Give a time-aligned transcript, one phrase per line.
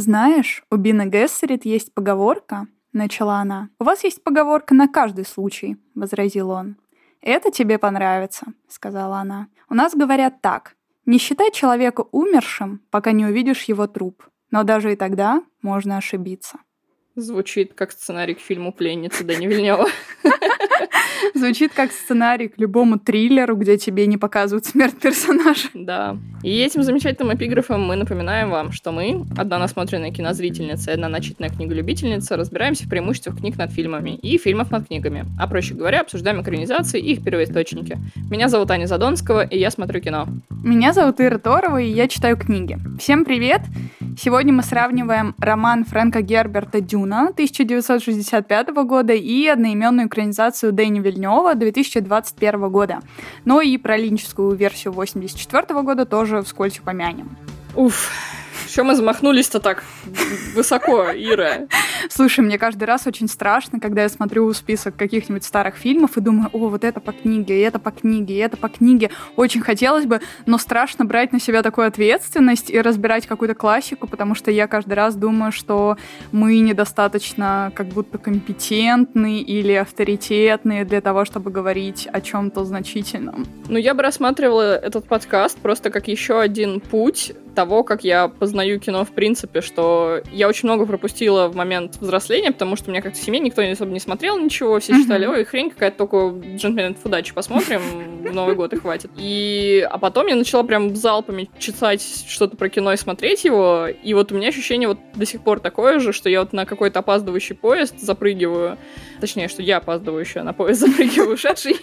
[0.00, 3.68] Знаешь, у Бина Гессерит есть поговорка, начала она.
[3.78, 6.78] У вас есть поговорка на каждый случай, возразил он.
[7.20, 9.48] Это тебе понравится, сказала она.
[9.68, 10.74] У нас говорят так.
[11.04, 14.26] Не считай человека умершим, пока не увидишь его труп.
[14.50, 16.60] Но даже и тогда можно ошибиться.
[17.14, 19.86] Звучит как сценарий к фильму «Пленница» Дани Вильнева.
[21.34, 25.68] Звучит как сценарий к любому триллеру, где тебе не показывают смерть персонажа.
[25.74, 26.16] Да.
[26.42, 31.50] И этим замечательным эпиграфом мы напоминаем вам, что мы, одна насмотренная кинозрительница и одна начитанная
[31.50, 35.26] книголюбительница, разбираемся в преимуществах книг над фильмами и фильмов над книгами.
[35.38, 37.98] А проще говоря, обсуждаем экранизации и их первоисточники.
[38.30, 40.28] Меня зовут Аня Задонского, и я смотрю кино.
[40.62, 42.78] Меня зовут Ира Торова, и я читаю книги.
[42.98, 43.62] Всем привет!
[44.18, 51.19] Сегодня мы сравниваем роман Фрэнка Герберта «Дюна» 1965 года и одноименную экранизацию Дэни Вильнева
[51.54, 53.00] 2021 года.
[53.44, 57.36] Но и про линческую версию 1984 года тоже вскользь упомянем.
[57.74, 58.10] Уф,
[58.70, 59.82] что мы замахнулись-то так
[60.54, 61.66] высоко, Ира?
[62.08, 66.50] Слушай, мне каждый раз очень страшно, когда я смотрю список каких-нибудь старых фильмов и думаю,
[66.52, 69.10] о, вот это по книге, и это по книге, и это по книге.
[69.36, 74.34] Очень хотелось бы, но страшно брать на себя такую ответственность и разбирать какую-то классику, потому
[74.34, 75.96] что я каждый раз думаю, что
[76.32, 83.46] мы недостаточно как будто компетентны или авторитетны для того, чтобы говорить о чем-то значительном.
[83.68, 88.80] Ну, я бы рассматривала этот подкаст просто как еще один путь того, как я познаю
[88.80, 93.02] кино в принципе, что я очень много пропустила в момент взросления, потому что у меня
[93.02, 96.96] как-то в семье никто особо не смотрел ничего, все считали, ой, хрень какая-то, только джентльмен
[97.04, 97.80] удачи посмотрим
[98.24, 99.10] в Новый год и хватит.
[99.16, 104.14] И, а потом я начала прям залпами читать что-то про кино и смотреть его, и
[104.14, 107.00] вот у меня ощущение вот до сих пор такое же, что я вот на какой-то
[107.00, 108.78] опаздывающий поезд запрыгиваю,
[109.20, 111.76] точнее, что я опаздывающая на поезд запрыгиваю ушедший.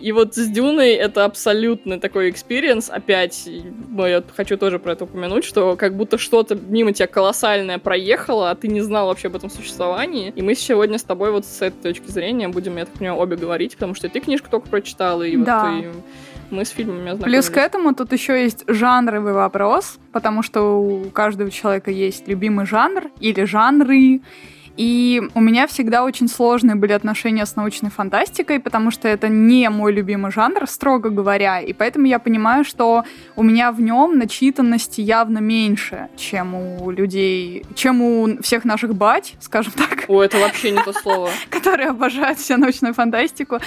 [0.00, 2.90] И вот с Дюной это абсолютно такой experience.
[2.90, 8.50] Опять, я хочу тоже про это упомянуть, что как будто что-то мимо тебя колоссальное проехало,
[8.50, 10.32] а ты не знал вообще об этом существовании.
[10.36, 13.36] И мы сегодня с тобой вот с этой точки зрения будем, я так понимаю, обе
[13.36, 15.70] говорить, потому что ты книжку только прочитала, и да.
[15.70, 15.90] вот и
[16.50, 21.50] мы с фильмами Плюс к этому тут еще есть жанровый вопрос, потому что у каждого
[21.50, 24.20] человека есть любимый жанр или жанры,
[24.76, 29.68] и у меня всегда очень сложные были отношения с научной фантастикой, потому что это не
[29.70, 31.60] мой любимый жанр, строго говоря.
[31.60, 33.04] И поэтому я понимаю, что
[33.36, 39.34] у меня в нем начитанности явно меньше, чем у людей, чем у всех наших бать,
[39.40, 40.04] скажем так.
[40.08, 41.30] О, это вообще не то слово.
[41.50, 43.58] Которые обожают всю научную фантастику.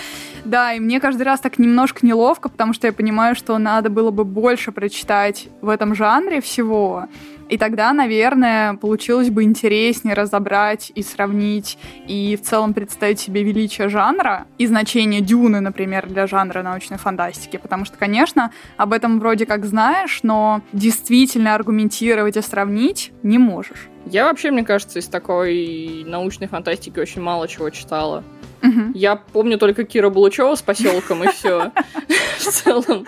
[0.46, 4.12] Да, и мне каждый раз так немножко неловко, потому что я понимаю, что надо было
[4.12, 7.08] бы больше прочитать в этом жанре всего.
[7.50, 11.78] И тогда, наверное, получилось бы интереснее разобрать и сравнить,
[12.08, 17.58] и в целом представить себе величие жанра и значение Дюны, например, для жанра научной фантастики.
[17.58, 23.88] Потому что, конечно, об этом вроде как знаешь, но действительно аргументировать и сравнить не можешь.
[24.06, 28.24] Я вообще, мне кажется, из такой научной фантастики очень мало чего читала.
[28.62, 28.92] Угу.
[28.94, 31.72] Я помню только Кира Булычева с поселком и все.
[32.38, 33.06] В целом.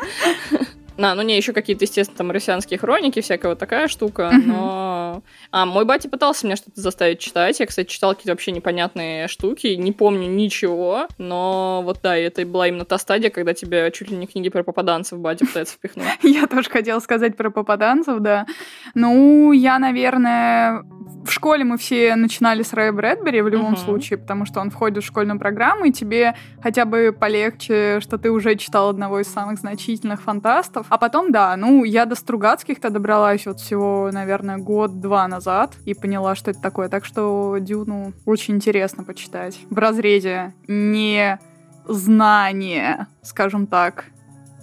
[0.98, 5.24] На, ну не, еще какие-то, естественно, там марсианские хроники, всякая вот такая штука, но...
[5.52, 7.60] А, мой батя пытался меня что-то заставить читать.
[7.60, 12.68] Я, кстати, читал какие-то вообще непонятные штуки, не помню ничего, но вот да, это была
[12.68, 16.08] именно та стадия, когда тебе чуть ли не книги про попаданцев батя пытается впихнуть.
[16.24, 18.46] Я тоже хотела сказать про попаданцев, да.
[18.94, 20.84] Ну, я, наверное,
[21.26, 23.84] в школе мы все начинали с Рэя Брэдбери в любом uh-huh.
[23.84, 28.32] случае, потому что он входит в школьную программу, и тебе хотя бы полегче, что ты
[28.32, 30.81] уже читал одного из самых значительных фантастов.
[30.90, 36.36] А потом, да, ну, я до Стругацких-то добралась вот всего, наверное, год-два назад и поняла,
[36.36, 36.90] что это такое.
[36.90, 39.60] Так что Дюну очень интересно почитать.
[39.70, 41.40] В разрезе не
[41.88, 44.06] знание, скажем так,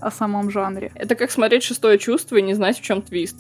[0.01, 0.93] о самом жанре.
[0.95, 3.37] Это как смотреть шестое чувство и не знать, в чем твист.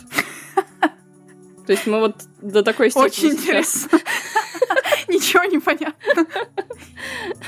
[1.66, 3.98] То есть мы вот до такой степени Очень интересно.
[5.08, 6.26] Ничего не понятно.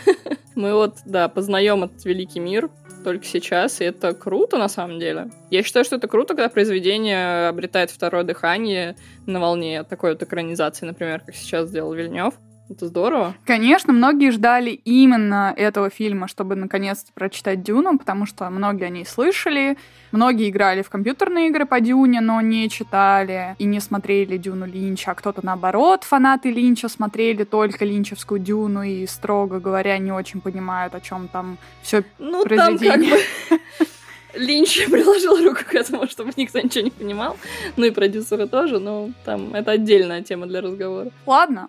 [0.55, 2.71] Мы вот, да, познаем этот великий мир
[3.03, 5.31] только сейчас, и это круто на самом деле.
[5.51, 8.97] Я считаю, что это круто, когда произведение обретает второе дыхание
[9.27, 12.35] на волне такой вот экранизации, например, как сейчас сделал Вильнев.
[12.71, 13.35] Это здорово.
[13.45, 19.05] Конечно, многие ждали именно этого фильма, чтобы наконец-то прочитать Дюну, потому что многие о ней
[19.05, 19.77] слышали.
[20.13, 25.11] Многие играли в компьютерные игры по Дюне, но не читали и не смотрели Дюну Линча.
[25.11, 30.95] А кто-то, наоборот, фанаты Линча смотрели только линчевскую Дюну и, строго говоря, не очень понимают,
[30.95, 33.17] о чем там все ну, произведение.
[33.49, 33.87] Там как бы...
[34.35, 37.37] Линч приложил руку к этому, чтобы никто ничего не понимал.
[37.77, 41.11] Ну и продюсеры тоже, но там это отдельная тема для разговора.
[41.27, 41.69] Ладно,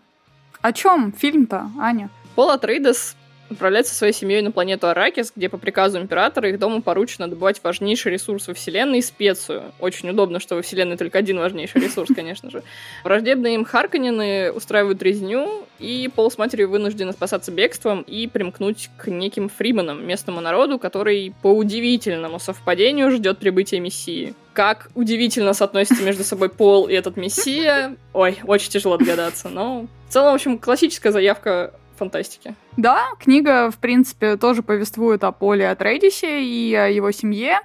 [0.62, 2.10] о чем фильм-то, Аня?
[2.36, 3.16] Пол Атрейдес
[3.52, 7.62] отправляется со своей семьей на планету Аракис, где по приказу императора их дому поручено добывать
[7.64, 9.64] важнейший ресурс во Вселенной— специю.
[9.80, 12.64] Очень удобно, что во Вселенной только один важнейший ресурс, конечно же.
[13.04, 19.08] Враждебные им Харконины устраивают резню, и Пол с матерью вынуждены спасаться бегством и примкнуть к
[19.08, 24.34] неким фриманам, местному народу, который по удивительному совпадению ждет прибытия Мессии.
[24.54, 27.96] Как удивительно соотносится между собой Пол и этот Мессия.
[28.14, 29.88] Ой, очень тяжело догадаться, но...
[30.08, 32.56] В целом, в общем, классическая заявка фантастики.
[32.78, 37.60] Да, книга, в принципе, тоже повествует о Поле Атрейдисе и о его семье.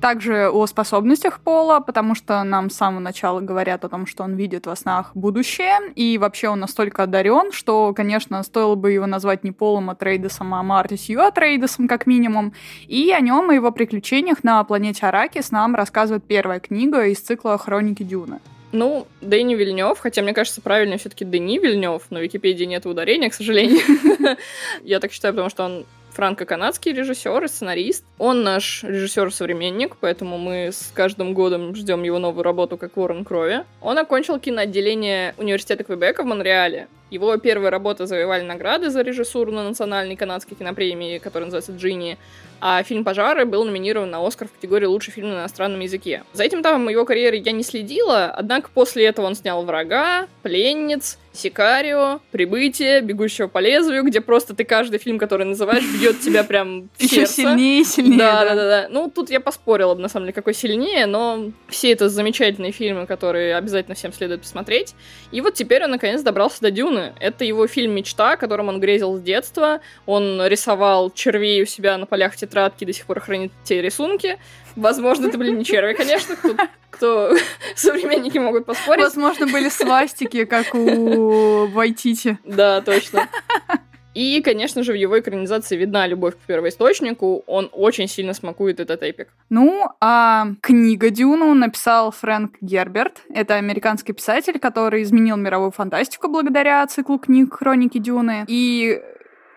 [0.00, 4.34] Также о способностях Пола, потому что нам с самого начала говорят о том, что он
[4.34, 9.42] видит во снах будущее, и вообще он настолько одарен, что, конечно, стоило бы его назвать
[9.42, 12.52] не Полом Атрейдесом, а Мартисью Атрейдесом, как минимум.
[12.88, 17.56] И о нем и его приключениях на планете Аракис нам рассказывает первая книга из цикла
[17.56, 18.40] «Хроники Дюны».
[18.72, 23.34] Ну, Дэнни Вильнев, хотя мне кажется, правильно все-таки Дэнни Вильнев, на Википедии нет ударения, к
[23.34, 23.80] сожалению.
[24.82, 25.86] Я так считаю, потому что он
[26.16, 28.04] франко-канадский режиссер и сценарист.
[28.18, 33.64] Он наш режиссер-современник, поэтому мы с каждым годом ждем его новую работу как Ворон Крови.
[33.82, 36.88] Он окончил киноотделение университета Квебека в Монреале.
[37.10, 42.18] Его первые работы завоевали награды за режиссуру на национальной канадской кинопремии, которая называется «Джинни»,
[42.60, 46.24] а фильм «Пожары» был номинирован на «Оскар» в категории «Лучший фильм на иностранном языке».
[46.32, 51.18] За этим этапом его карьеры я не следила, однако после этого он снял «Врага», «Пленниц»,
[51.36, 56.88] Сикарио, Прибытие, Бегущего по лезвию, где просто ты каждый фильм, который называешь, бьет тебя прям
[56.96, 58.18] в Еще сильнее сильнее.
[58.18, 58.88] Да, да, да, да.
[58.90, 63.06] Ну, тут я поспорила бы, на самом деле, какой сильнее, но все это замечательные фильмы,
[63.06, 64.94] которые обязательно всем следует посмотреть.
[65.30, 67.12] И вот теперь он, наконец, добрался до Дюны.
[67.20, 69.80] Это его фильм «Мечта», которым он грезил с детства.
[70.06, 74.38] Он рисовал червей у себя на полях тетрадки, до сих пор хранит те рисунки.
[74.74, 76.56] Возможно, это были не черви, конечно, кто,
[76.90, 77.36] кто
[77.76, 79.04] современники могут поспорить.
[79.04, 82.38] Возможно, были свастики, как у Вайтити.
[82.44, 83.28] Да, точно.
[84.16, 87.44] И, конечно же, в его экранизации видна любовь к первоисточнику.
[87.46, 89.28] Он очень сильно смакует этот эпик.
[89.50, 93.20] Ну, а книга Дюну написал Фрэнк Герберт.
[93.28, 98.46] Это американский писатель, который изменил мировую фантастику благодаря циклу книг «Хроники Дюны».
[98.48, 99.02] И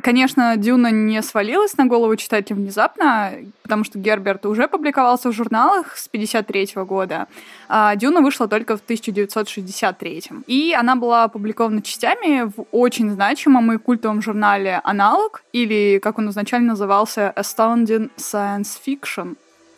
[0.01, 5.97] Конечно, Дюна не свалилась на голову читателя внезапно, потому что Герберт уже публиковался в журналах
[5.97, 7.27] с 53 года,
[7.67, 10.23] а Дюна вышла только в 1963.
[10.47, 16.29] И она была опубликована частями в очень значимом и культовом журнале «Аналог», или, как он
[16.29, 19.35] изначально назывался, «Astounding Science Fiction».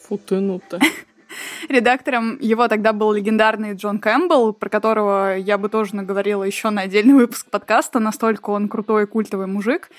[0.08, 0.62] Фу ты, ну
[1.70, 6.82] Редактором его тогда был легендарный Джон Кэмпбелл, про которого я бы тоже наговорила еще на
[6.82, 9.90] отдельный выпуск подкаста, настолько он крутой культовый мужик.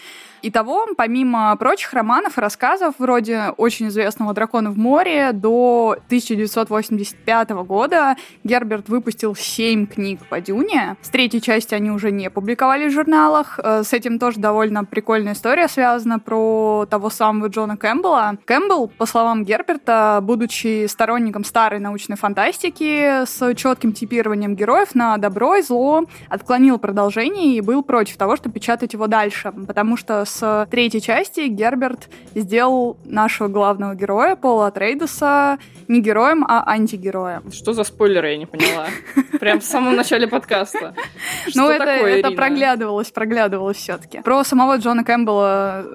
[0.44, 8.16] Итого, помимо прочих романов и рассказов, вроде очень известного «Дракона в море», до 1985 года
[8.42, 10.96] Герберт выпустил семь книг по Дюне.
[11.00, 13.60] С третьей части они уже не публиковали в журналах.
[13.62, 18.38] Э, с этим тоже довольно прикольная история связана про того самого Джона Кэмпбелла.
[18.44, 25.54] Кэмпбелл, по словам Герберта, будучи сторонником старой научной фантастики с четким типированием героев на добро
[25.54, 30.66] и зло, отклонил продолжение и был против того, чтобы печатать его дальше, потому что с
[30.70, 35.58] третьей части Герберт сделал нашего главного героя, Пола Трейдеса,
[35.88, 37.52] не героем, а антигероем.
[37.52, 38.86] Что за спойлеры, я не поняла.
[39.38, 40.94] Прям в самом начале подкаста.
[41.54, 44.20] Ну, это, проглядывалось, проглядывалось все-таки.
[44.22, 45.86] Про самого Джона Кэмпбелла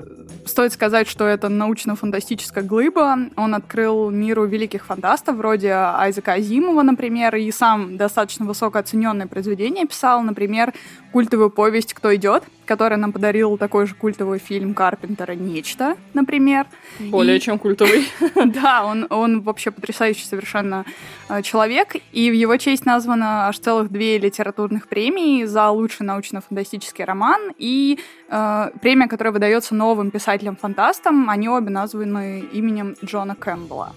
[0.46, 3.18] стоит сказать, что это научно-фантастическая глыба.
[3.36, 10.22] Он открыл миру великих фантастов, вроде Айзека Азимова, например, и сам достаточно высокооцененное произведение писал,
[10.22, 10.74] например,
[11.12, 16.68] культовую повесть «Кто идет», которая нам подарил такой же культовый фильм Карпентера «Нечто», например.
[17.00, 17.40] Более и...
[17.40, 18.06] чем культовый.
[18.46, 20.86] Да, он, он вообще потрясающий совершенно
[21.30, 27.04] э, человек, и в его честь названо аж целых две литературных премии за лучший научно-фантастический
[27.04, 31.30] роман и э, премия, которая выдается новым писателям-фантастам.
[31.30, 33.94] Они обе названы именем Джона Кэмпбелла.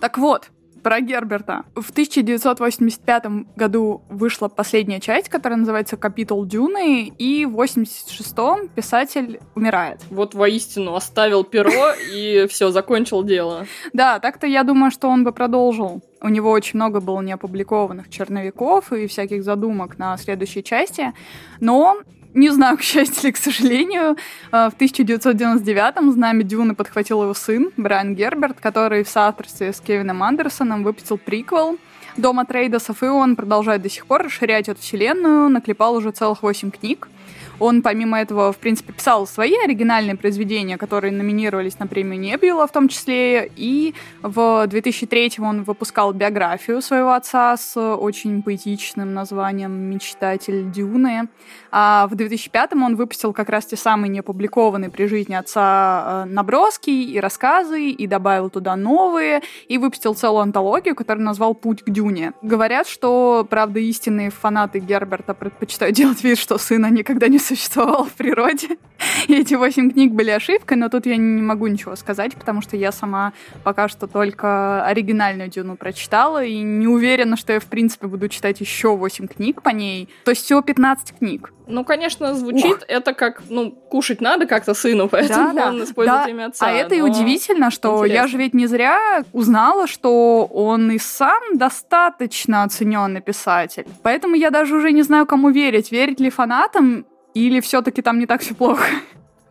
[0.00, 0.50] Так вот,
[0.82, 1.64] про Герберта.
[1.74, 3.24] В 1985
[3.56, 10.00] году вышла последняя часть, которая называется «Капитул Дюны», и в 86-м писатель умирает.
[10.10, 13.66] Вот воистину оставил перо и все, закончил дело.
[13.92, 16.02] Да, так-то я думаю, что он бы продолжил.
[16.22, 21.12] У него очень много было неопубликованных черновиков и всяких задумок на следующей части,
[21.60, 21.96] но
[22.34, 24.16] не знаю, к счастью или к сожалению,
[24.52, 30.22] э, в 1999-м знамя Дюны подхватил его сын, Брайан Герберт, который в соавторстве с Кевином
[30.22, 31.78] Андерсоном выпустил приквел
[32.16, 36.70] «Дома Трейдосов», и он продолжает до сих пор расширять эту вселенную, наклепал уже целых восемь
[36.70, 37.08] книг.
[37.60, 42.72] Он, помимо этого, в принципе, писал свои оригинальные произведения, которые номинировались на премию Небюла в
[42.72, 50.70] том числе, и в 2003 он выпускал биографию своего отца с очень поэтичным названием «Мечтатель
[50.70, 51.28] Дюны»,
[51.70, 56.90] а в 2005 он выпустил как раз те самые неопубликованные при жизни отца э, наброски
[56.90, 62.32] и рассказы, и добавил туда новые, и выпустил целую антологию, которую назвал «Путь к Дюне».
[62.42, 68.12] Говорят, что, правда, истинные фанаты Герберта предпочитают делать вид, что сына никогда не существовало в
[68.12, 68.78] природе.
[69.28, 72.76] И эти восемь книг были ошибкой, но тут я не могу ничего сказать, потому что
[72.76, 73.32] я сама
[73.64, 78.60] пока что только оригинальную Дюну прочитала, и не уверена, что я, в принципе, буду читать
[78.60, 80.08] еще восемь книг по ней.
[80.24, 81.52] То есть всего 15 книг.
[81.66, 82.84] Ну, конечно, звучит Ух.
[82.88, 86.30] это как, ну, кушать надо как-то сыну, поэтому да, он использует да.
[86.30, 86.66] имя отца.
[86.66, 88.12] А это и удивительно, что интересно.
[88.12, 93.86] я же ведь не зря узнала, что он и сам достаточно оцененный писатель.
[94.02, 95.92] Поэтому я даже уже не знаю, кому верить.
[95.92, 98.84] Верить ли фанатам или все-таки там не так все плохо?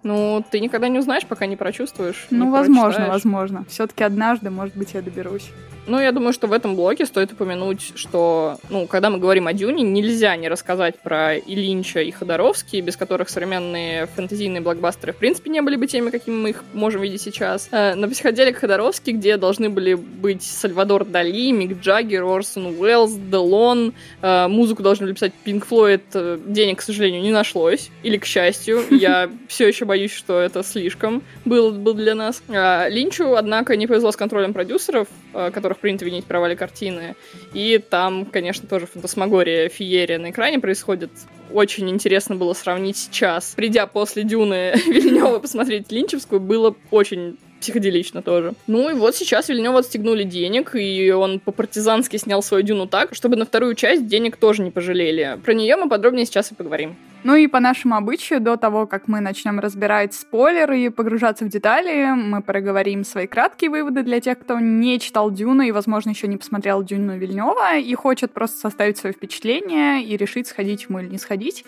[0.03, 2.27] Ну, ты никогда не узнаешь, пока не прочувствуешь.
[2.29, 3.65] Ну, возможно, возможно.
[3.70, 5.51] Все-таки однажды, может быть, я доберусь.
[5.89, 9.53] Ну, я думаю, что в этом блоке стоит упомянуть, что, ну, когда мы говорим о
[9.53, 15.15] Дюне, нельзя не рассказать про и Линча, и Ходоровский, без которых современные фэнтезийные блокбастеры в
[15.15, 17.70] принципе не были бы теми, какими мы их можем видеть сейчас.
[17.72, 23.94] Э, на психоделик Ходоровский, где должны были быть Сальвадор Дали, Мик Джаггер, Орсон Уэллс, Делон,
[24.22, 28.25] э, музыку должны были писать Пинк Флойд, э, денег, к сожалению, не нашлось, или к
[28.25, 32.43] счастью, я все еще боюсь, что это слишком был, был для нас.
[32.48, 37.15] Линчу, однако, не повезло с контролем продюсеров, которых принято винить провале картины.
[37.53, 41.10] И там, конечно, тоже фантасмагория, феерия на экране происходит.
[41.51, 43.53] Очень интересно было сравнить сейчас.
[43.55, 48.53] Придя после Дюны Вильнева посмотреть Линчевскую, было очень психоделично тоже.
[48.67, 53.36] Ну и вот сейчас Вильнева отстегнули денег, и он по-партизански снял свою дюну так, чтобы
[53.36, 55.38] на вторую часть денег тоже не пожалели.
[55.43, 56.96] Про нее мы подробнее сейчас и поговорим.
[57.23, 61.49] Ну и по нашему обычаю, до того, как мы начнем разбирать спойлеры и погружаться в
[61.49, 66.27] детали, мы проговорим свои краткие выводы для тех, кто не читал Дюну и, возможно, еще
[66.27, 71.09] не посмотрел Дюну Вильнева и хочет просто составить свое впечатление и решить, сходить ему или
[71.09, 71.65] не сходить.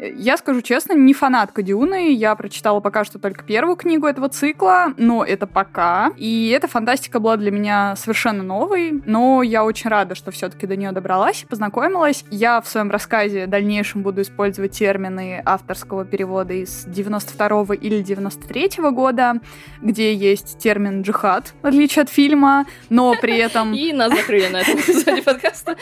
[0.00, 2.12] Я скажу честно, не фанатка Дюны.
[2.12, 6.12] Я прочитала пока что только первую книгу этого цикла, но это пока.
[6.16, 10.76] И эта фантастика была для меня совершенно новой, но я очень рада, что все-таки до
[10.76, 12.24] нее добралась и познакомилась.
[12.30, 19.34] Я в своем рассказе дальнейшем буду использовать термины авторского перевода из 92 или 93 года,
[19.80, 23.72] где есть термин джихад, в отличие от фильма, но при этом...
[23.82, 25.76] И нас закрыли на этом эпизоде подкаста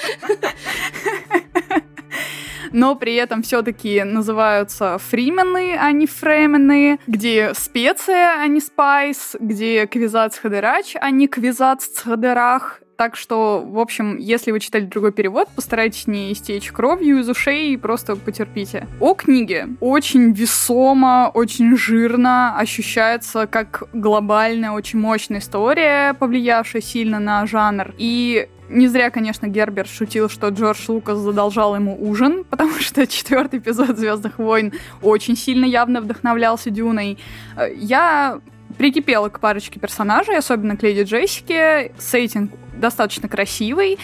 [2.72, 9.86] но при этом все-таки называются фримены, а не фремены, где специя, а не спайс, где
[9.86, 12.80] квизац хадерач, а не квизац хадерах.
[13.00, 17.72] Так что, в общем, если вы читали другой перевод, постарайтесь не истечь кровью из ушей
[17.72, 18.86] и просто потерпите.
[19.00, 27.46] О книге очень весомо, очень жирно ощущается как глобальная, очень мощная история, повлиявшая сильно на
[27.46, 27.94] жанр.
[27.96, 33.60] И не зря, конечно, Гербер шутил, что Джордж Лукас задолжал ему ужин, потому что четвертый
[33.60, 37.16] эпизод Звездных войн очень сильно явно вдохновлялся Дюной.
[37.56, 38.42] Э, я
[38.78, 41.92] прикипела к парочке персонажей, особенно к Леди Джессике.
[41.98, 43.98] Сеттинг достаточно красивый.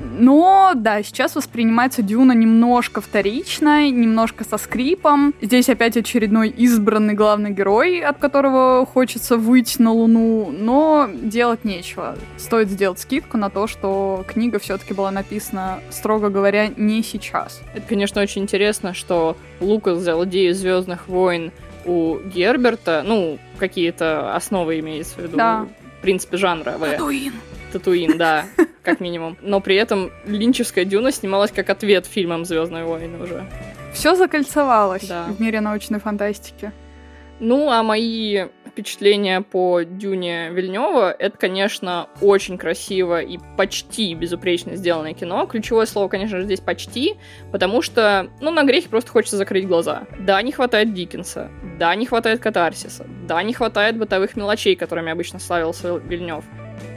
[0.00, 5.34] Но, да, сейчас воспринимается Дюна немножко вторично, немножко со скрипом.
[5.40, 12.16] Здесь опять очередной избранный главный герой, от которого хочется выйти на Луну, но делать нечего.
[12.36, 17.60] Стоит сделать скидку на то, что книга все-таки была написана, строго говоря, не сейчас.
[17.74, 21.52] Это, конечно, очень интересно, что Лукас взял идею Звездных войн
[21.84, 25.66] у Герберта, ну, какие-то основы имеется в виду, да.
[25.98, 26.76] в принципе, жанра.
[26.78, 27.32] Татуин.
[27.72, 28.44] Татуин, да,
[28.82, 29.36] как минимум.
[29.40, 33.46] Но при этом Линчевская Дюна снималась как ответ фильмам Звездные войны уже.
[33.92, 35.24] Все закольцевалось да.
[35.24, 36.72] в мире научной фантастики.
[37.40, 45.12] Ну, а мои впечатления по Дюне Вильнева, это, конечно, очень красиво и почти безупречно сделанное
[45.12, 45.46] кино.
[45.46, 47.16] Ключевое слово, конечно же, здесь почти,
[47.52, 50.06] потому что, ну, на грехе просто хочется закрыть глаза.
[50.20, 55.38] Да, не хватает Диккенса, да, не хватает катарсиса, да, не хватает бытовых мелочей, которыми обычно
[55.38, 56.44] славился Вильнев.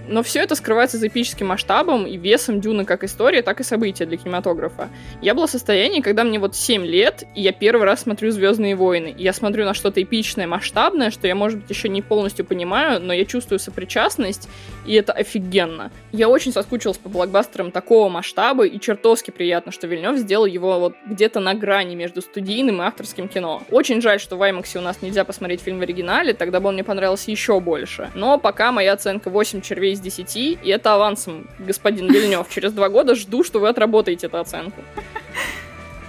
[0.08, 4.06] Но все это скрывается за эпическим масштабом и весом Дюны как истории, так и события
[4.06, 4.90] для кинематографа.
[5.22, 8.76] Я была в состоянии, когда мне вот 7 лет, и я первый раз смотрю «Звездные
[8.76, 9.14] войны».
[9.18, 13.02] И я смотрю на что-то эпичное, масштабное, что я, может быть, еще не полностью понимаю,
[13.02, 14.48] но я чувствую сопричастность,
[14.86, 15.92] и это офигенно.
[16.12, 20.94] Я очень соскучилась по блокбастерам такого масштаба, и чертовски приятно, что Вильнев сделал его вот
[21.08, 23.64] где-то на грани между студийным и авторским кино.
[23.72, 26.76] Очень жаль, что в IMAX у нас нельзя посмотреть фильм в оригинале, тогда бы он
[26.76, 28.12] мне понравился еще больше.
[28.14, 32.48] Но пока моя оценка 8 червей из 10, и это авансом, господин Вильнев.
[32.50, 34.82] Через два года жду, что вы отработаете эту оценку.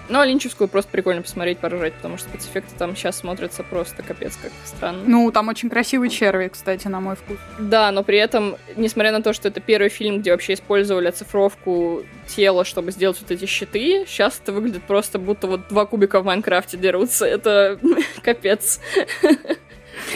[0.09, 4.37] Ну, а линчевскую просто прикольно посмотреть, поржать, потому что спецэффекты там сейчас смотрятся просто капец
[4.41, 5.03] как странно.
[5.05, 7.39] Ну, там очень красивый черви, кстати, на мой вкус.
[7.59, 12.05] Да, но при этом, несмотря на то, что это первый фильм, где вообще использовали оцифровку
[12.29, 16.25] тела, чтобы сделать вот эти щиты, сейчас это выглядит просто будто вот два кубика в
[16.25, 17.27] Майнкрафте дерутся.
[17.27, 17.79] Это
[18.23, 18.81] капец.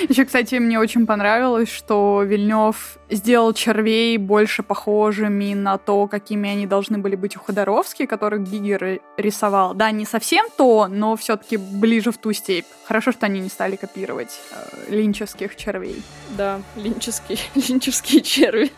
[0.08, 6.66] Еще, кстати, мне очень понравилось, что Вильнев сделал червей больше похожими на то, какими они
[6.66, 9.74] должны были быть у Ходоровски, которых Гигер рисовал.
[9.74, 12.66] Да, не совсем то, но все-таки ближе в ту степь.
[12.84, 16.02] Хорошо, что они не стали копировать э, линчевских червей.
[16.36, 18.72] Да, линчевские, линчевские черви.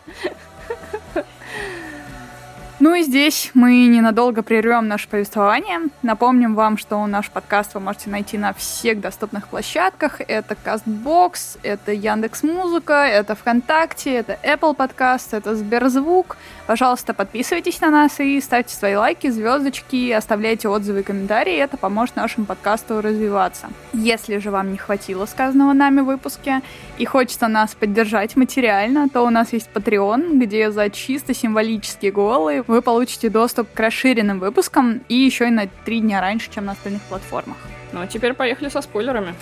[2.85, 5.83] Ну и здесь мы ненадолго прервем наше повествование.
[6.01, 10.19] Напомним вам, что наш подкаст вы можете найти на всех доступных площадках.
[10.19, 16.35] Это CastBox, это Яндекс Музыка, это ВКонтакте, это Apple Podcast, это Сберзвук.
[16.67, 21.55] Пожалуйста, подписывайтесь на нас и ставьте свои лайки, звездочки, оставляйте отзывы и комментарии.
[21.55, 23.69] Это поможет нашему подкасту развиваться.
[23.93, 26.61] Если же вам не хватило сказанного нами в выпуске
[26.97, 32.61] и хочется нас поддержать материально, то у нас есть Patreon, где за чисто символические голы
[32.73, 36.71] вы получите доступ к расширенным выпускам и еще и на три дня раньше, чем на
[36.71, 37.57] остальных платформах.
[37.91, 39.35] Ну а теперь поехали со спойлерами.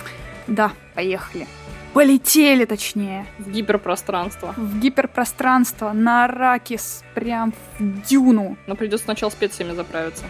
[0.46, 1.46] Да, поехали.
[1.94, 3.24] Полетели, точнее.
[3.38, 4.52] В гиперпространство.
[4.58, 8.58] В гиперпространство, на Аракис, прям в дюну.
[8.66, 10.24] Но придется сначала специями заправиться.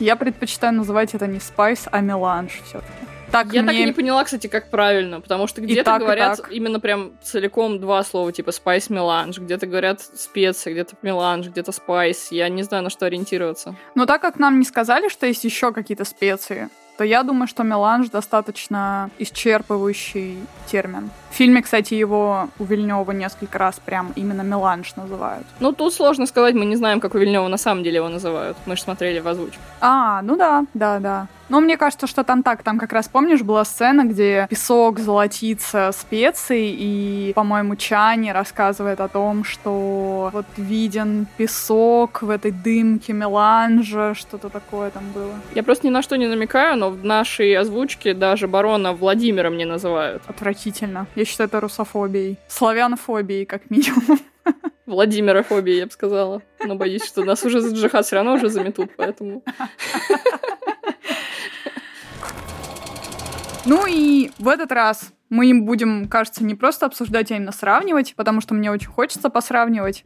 [0.00, 3.72] Я предпочитаю называть это не спайс, а меланж все-таки так Я мне...
[3.72, 8.04] так и не поняла, кстати, как правильно, потому что где-то говорят именно прям целиком два
[8.04, 12.28] слова, типа spice melange, где-то говорят специи, где-то melange, где-то spice.
[12.30, 13.74] Я не знаю, на что ориентироваться.
[13.96, 17.64] Но так как нам не сказали, что есть еще какие-то специи, то я думаю, что
[17.64, 20.38] меланж достаточно исчерпывающий
[20.70, 21.10] термин.
[21.30, 25.46] В фильме, кстати, его у Вильнева несколько раз прям именно меланж называют.
[25.58, 28.56] Ну, тут сложно сказать, мы не знаем, как у Вильнева на самом деле его называют.
[28.66, 29.58] Мы же смотрели в озвучке.
[29.80, 31.26] А, ну да, да, да.
[31.48, 35.90] Но мне кажется, что там так, там как раз, помнишь, была сцена, где песок золотится
[35.92, 44.14] специей, и, по-моему, Чани рассказывает о том, что вот виден песок в этой дымке меланжа,
[44.14, 45.34] что-то такое там было.
[45.54, 49.64] Я просто ни на что не намекаю, но в нашей озвучке даже барона Владимиром не
[49.64, 50.22] называют.
[50.26, 51.06] Отвратительно.
[51.14, 52.38] Я считаю это русофобией.
[52.48, 54.18] Славянофобией, как минимум.
[54.86, 56.42] Владимирофобией, я бы сказала.
[56.64, 59.42] Но боюсь, что нас уже за джихад все равно уже заметут, поэтому...
[63.66, 68.14] Ну и в этот раз мы им будем, кажется, не просто обсуждать, а именно сравнивать,
[68.14, 70.04] потому что мне очень хочется посравнивать.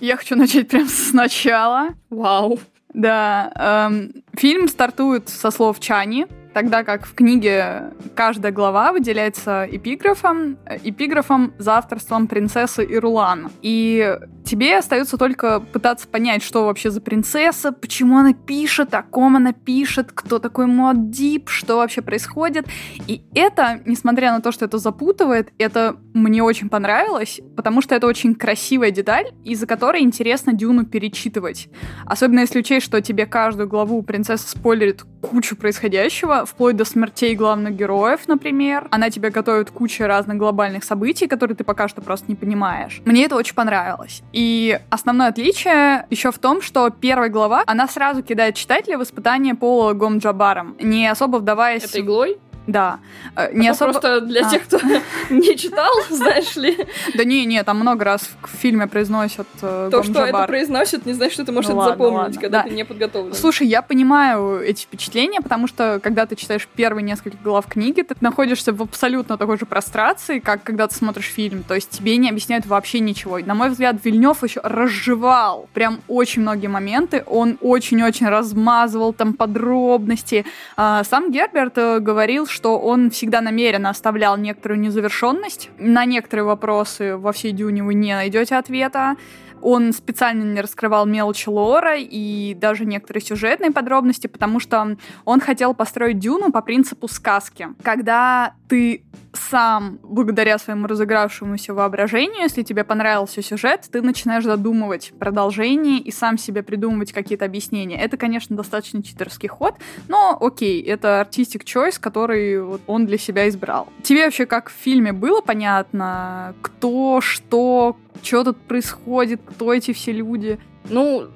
[0.00, 1.88] Я хочу начать прямо сначала.
[2.10, 2.60] Вау.
[2.92, 10.58] Да, эм, фильм стартует со слов Чани, Тогда как в книге каждая глава выделяется эпиграфом,
[10.66, 13.50] э, эпиграфом за авторством принцессы Ирулан.
[13.62, 19.36] И тебе остается только пытаться понять, что вообще за принцесса, почему она пишет, о ком
[19.36, 22.66] она пишет, кто такой Муаддиб, что вообще происходит.
[23.06, 28.08] И это, несмотря на то, что это запутывает, это мне очень понравилось, потому что это
[28.08, 31.68] очень красивая деталь, из-за которой интересно Дюну перечитывать.
[32.04, 37.74] Особенно если учесть, что тебе каждую главу принцесса спойлерит кучу происходящего, вплоть до смертей главных
[37.74, 38.88] героев, например.
[38.90, 43.00] Она тебе готовит кучу разных глобальных событий, которые ты пока что просто не понимаешь.
[43.04, 44.22] Мне это очень понравилось.
[44.32, 49.54] И основное отличие еще в том, что первая глава, она сразу кидает читателя в испытание
[49.54, 51.84] Пола Гомджабаром, не особо вдаваясь...
[51.84, 52.38] Это иглой?
[52.66, 53.00] Да.
[53.36, 53.92] Э, не Это особо...
[53.92, 54.50] Просто для а.
[54.50, 54.78] тех, кто
[55.30, 56.76] не читал, знаешь ли.
[57.14, 61.12] Да не, не, там много раз в фильме произносят э, То, что это произносят, не
[61.12, 63.34] значит, что ты можешь ну это запомнить, когда ты не подготовлен.
[63.34, 68.14] Слушай, я понимаю эти впечатления, потому что, когда ты читаешь первые несколько глав книги, ты
[68.20, 71.62] находишься в абсолютно такой же прострации, как когда ты смотришь фильм.
[71.62, 73.38] То есть тебе не объясняют вообще ничего.
[73.38, 77.24] На мой взгляд, Вильнев еще разжевал прям очень многие моменты.
[77.26, 80.44] Он очень-очень размазывал там подробности.
[80.76, 85.70] А, сам Герберт э, говорил, что он всегда намеренно оставлял некоторую незавершенность.
[85.78, 89.16] На некоторые вопросы во всей Дюне вы не найдете ответа.
[89.62, 95.74] Он специально не раскрывал мелочи лора и даже некоторые сюжетные подробности, потому что он хотел
[95.74, 97.68] построить Дюну по принципу сказки.
[97.82, 105.98] Когда ты сам, благодаря своему разыгравшемуся воображению, если тебе понравился сюжет, ты начинаешь задумывать продолжение
[105.98, 108.00] и сам себе придумывать какие-то объяснения.
[108.00, 109.74] Это, конечно, достаточно читерский ход,
[110.08, 113.88] но окей, это артистик choice, который вот он для себя избрал.
[114.02, 120.12] Тебе вообще как в фильме было понятно, кто, что, что тут происходит, кто эти все
[120.12, 120.58] люди?
[120.88, 121.28] Ну,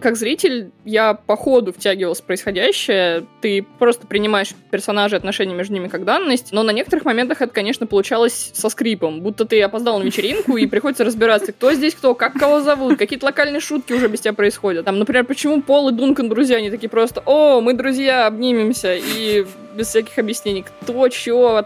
[0.00, 3.26] как зритель, я по ходу втягивалась в происходящее.
[3.40, 6.52] Ты просто принимаешь персонажей, отношения между ними как данность.
[6.52, 9.20] Но на некоторых моментах это, конечно, получалось со скрипом.
[9.20, 13.26] Будто ты опоздал на вечеринку, и приходится разбираться, кто здесь кто, как кого зовут, какие-то
[13.26, 14.84] локальные шутки уже без тебя происходят.
[14.84, 19.44] Там, например, почему Пол и Дункан друзья, они такие просто, о, мы друзья, обнимемся, и
[19.76, 21.64] без всяких объяснений, кто, чё,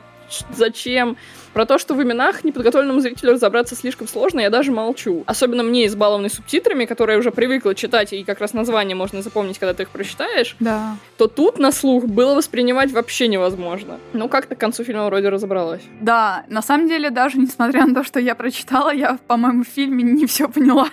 [0.54, 1.16] зачем.
[1.56, 5.24] Про то, что в именах неподготовленному зрителю разобраться слишком сложно, я даже молчу.
[5.24, 9.58] Особенно мне, избалованной субтитрами, которые я уже привыкла читать, и как раз название можно запомнить,
[9.58, 10.98] когда ты их прочитаешь, да.
[11.16, 13.98] то тут на слух было воспринимать вообще невозможно.
[14.12, 15.80] Ну, как-то к концу фильма вроде разобралась.
[15.98, 20.04] Да, на самом деле, даже несмотря на то, что я прочитала, я, по-моему, в фильме
[20.04, 20.90] не все поняла.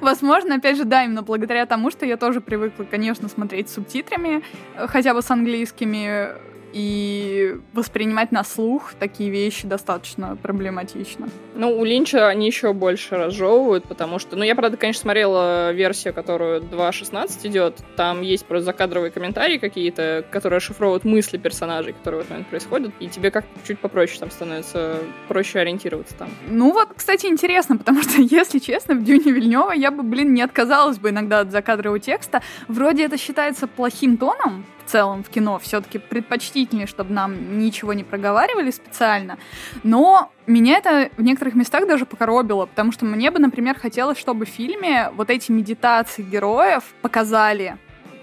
[0.00, 4.42] Возможно, опять же, да, именно благодаря тому, что я тоже привыкла, конечно, смотреть с субтитрами,
[4.76, 6.30] э, хотя бы с английскими,
[6.72, 11.28] и воспринимать на слух такие вещи достаточно проблематично.
[11.54, 14.36] Ну, у Линча они еще больше разжевывают, потому что...
[14.36, 17.76] Ну, я, правда, конечно, смотрела версию, которую 2.16 идет.
[17.96, 22.92] Там есть просто закадровые комментарии какие-то, которые расшифровывают мысли персонажей, которые в этот момент происходят,
[23.00, 26.30] и тебе как-то чуть попроще там становится проще ориентироваться там.
[26.48, 30.42] Ну вот, кстати, интересно, потому что, если честно, в Дюне Вильнева я бы, блин, не
[30.42, 32.42] отказалась бы иногда от закадрового текста.
[32.68, 38.70] Вроде это считается плохим тоном, целом в кино все-таки предпочтительнее, чтобы нам ничего не проговаривали
[38.70, 39.38] специально.
[39.82, 44.46] Но меня это в некоторых местах даже покоробило, потому что мне бы, например, хотелось, чтобы
[44.46, 47.78] в фильме вот эти медитации героев показали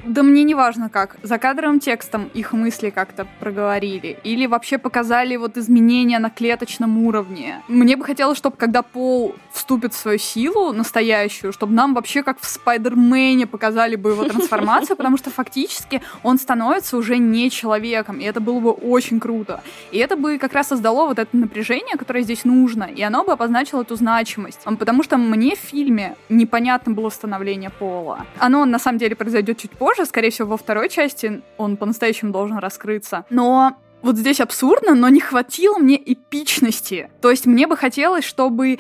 [0.06, 5.36] да мне не важно как, за кадровым текстом их мысли как-то проговорили, или вообще показали
[5.36, 7.62] вот изменения на клеточном уровне.
[7.68, 12.40] Мне бы хотелось, чтобы когда Пол вступит в свою силу настоящую, чтобы нам вообще как
[12.40, 18.24] в Спайдермене показали бы его трансформацию, потому что фактически он становится уже не человеком, и
[18.24, 19.62] это было бы очень круто.
[19.92, 23.32] И это бы как раз создало вот это напряжение, которое здесь нужно, и оно бы
[23.32, 24.60] обозначило эту значимость.
[24.64, 28.26] Потому что мне в фильме непонятно было становление Пола.
[28.40, 32.32] Оно на самом деле произойдет чуть позже, тоже, скорее всего, во второй части он по-настоящему
[32.32, 33.26] должен раскрыться.
[33.30, 37.10] Но вот здесь абсурдно, но не хватило мне эпичности.
[37.22, 38.80] То есть мне бы хотелось, чтобы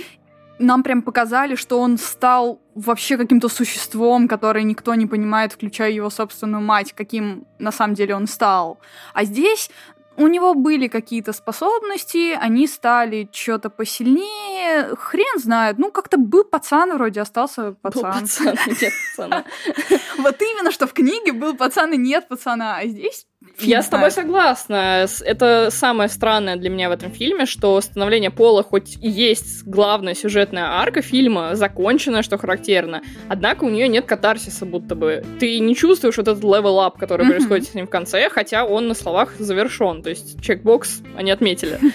[0.60, 6.10] нам прям показали, что он стал вообще каким-то существом, которое никто не понимает, включая его
[6.10, 8.80] собственную мать, каким на самом деле он стал.
[9.14, 9.70] А здесь
[10.18, 15.78] у него были какие-то способности, они стали что-то посильнее, хрен знает.
[15.78, 18.14] Ну, как-то был пацан вроде, остался пацан.
[18.14, 19.46] Был пацан, нет пацана.
[20.18, 23.28] Вот именно, что в книге был пацан и нет пацана, а здесь
[23.60, 25.08] я с тобой согласна.
[25.22, 30.14] Это самое странное для меня в этом фильме, что становление Пола хоть и есть главная
[30.14, 35.24] сюжетная арка фильма, законченная, что характерно, однако у нее нет катарсиса будто бы.
[35.40, 37.30] Ты не чувствуешь вот этот level up, который mm-hmm.
[37.30, 40.02] происходит с ним в конце, хотя он на словах завершен.
[40.02, 41.80] То есть чекбокс они отметили.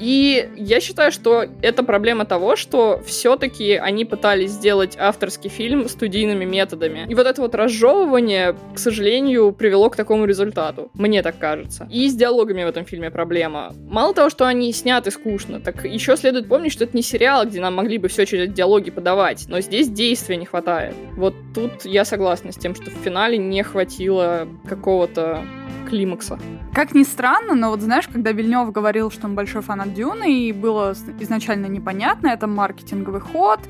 [0.00, 6.46] И я считаю, что это проблема того, что все-таки они пытались сделать авторский фильм студийными
[6.46, 7.06] методами.
[7.08, 10.90] И вот это вот разжевывание, к сожалению, привело к такому результату.
[10.94, 11.86] Мне так кажется.
[11.90, 13.74] И с диалогами в этом фильме проблема.
[13.88, 17.60] Мало того, что они сняты скучно, так еще следует помнить, что это не сериал, где
[17.60, 19.44] нам могли бы все через диалоги подавать.
[19.48, 20.94] Но здесь действия не хватает.
[21.16, 25.44] Вот тут я согласна с тем, что в финале не хватило какого-то
[25.90, 26.38] климакса.
[26.72, 30.52] Как ни странно, но вот знаешь, когда Вильнев говорил, что он большой фанат Дюны, и
[30.52, 33.60] было изначально непонятно, это маркетинговый ход,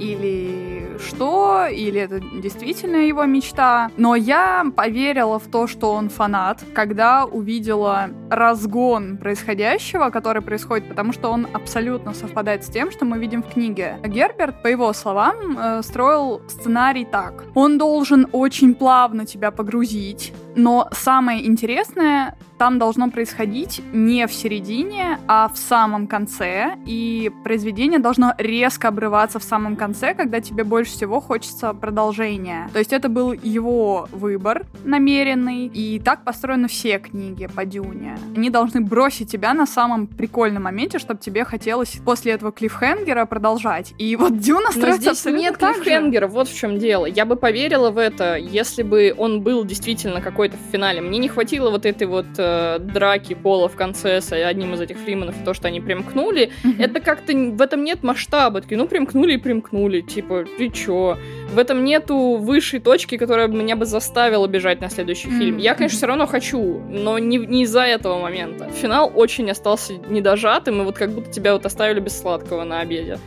[0.00, 3.90] или что, или это действительно его мечта.
[3.96, 11.12] Но я поверила в то, что он фанат, когда увидела разгон происходящего, который происходит, потому
[11.12, 13.98] что он абсолютно совпадает с тем, что мы видим в книге.
[14.04, 17.44] Герберт, по его словам, э, строил сценарий так.
[17.54, 25.18] Он должен очень плавно тебя погрузить, но самое интересное там должно происходить не в середине,
[25.26, 30.92] а в самом конце, и произведение должно резко обрываться в самом конце, когда тебе больше
[30.92, 32.68] всего хочется продолжения.
[32.72, 38.16] То есть это был его выбор намеренный, и так построены все книги по Дюне.
[38.36, 43.94] Они должны бросить тебя на самом прикольном моменте, чтобы тебе хотелось после этого клиффхенгера продолжать.
[43.98, 47.06] И вот Дюна строится Но здесь нет клиффхенгера, вот в чем дело.
[47.06, 51.00] Я бы поверила в это, если бы он был действительно какой-то в финале.
[51.00, 54.98] Мне не хватило вот этой вот э, драки Пола в конце с одним из этих
[54.98, 56.82] фриманов, то, что они примкнули, mm-hmm.
[56.82, 58.60] это как-то в этом нет масштаба.
[58.60, 60.02] Такие, ну, примкнули и примкнули.
[60.02, 61.16] Типа, ты чё?
[61.50, 65.38] В этом нету высшей точки, которая меня бы заставила бежать на следующий mm-hmm.
[65.38, 65.56] фильм.
[65.58, 68.68] Я, конечно, все равно хочу, но не, не из-за этого момента.
[68.70, 73.18] Финал очень остался недожатым, и вот как будто тебя вот оставили без сладкого на обеде.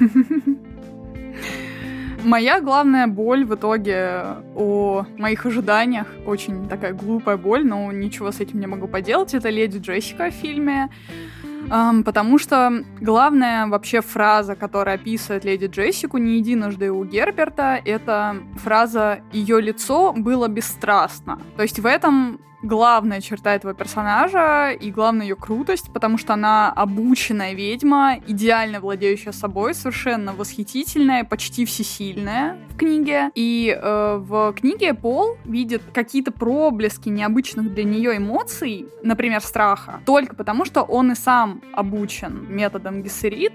[2.24, 4.22] Моя главная боль в итоге
[4.56, 9.50] о моих ожиданиях, очень такая глупая боль, но ничего с этим не могу поделать, это
[9.50, 10.88] Леди Джессика в фильме.
[11.68, 18.36] Um, потому что главная вообще фраза, которая описывает леди Джессику не единожды у Герберта, это
[18.56, 21.38] фраза «ее лицо было бесстрастно».
[21.56, 26.72] То есть в этом главная черта этого персонажа и главная ее крутость, потому что она
[26.72, 33.30] обученная ведьма, идеально владеющая собой, совершенно восхитительная, почти всесильная в книге.
[33.34, 40.34] И э, в книге Пол видит какие-то проблески необычных для нее эмоций, например, страха, только
[40.34, 43.52] потому что он и сам обучен методом Гессерит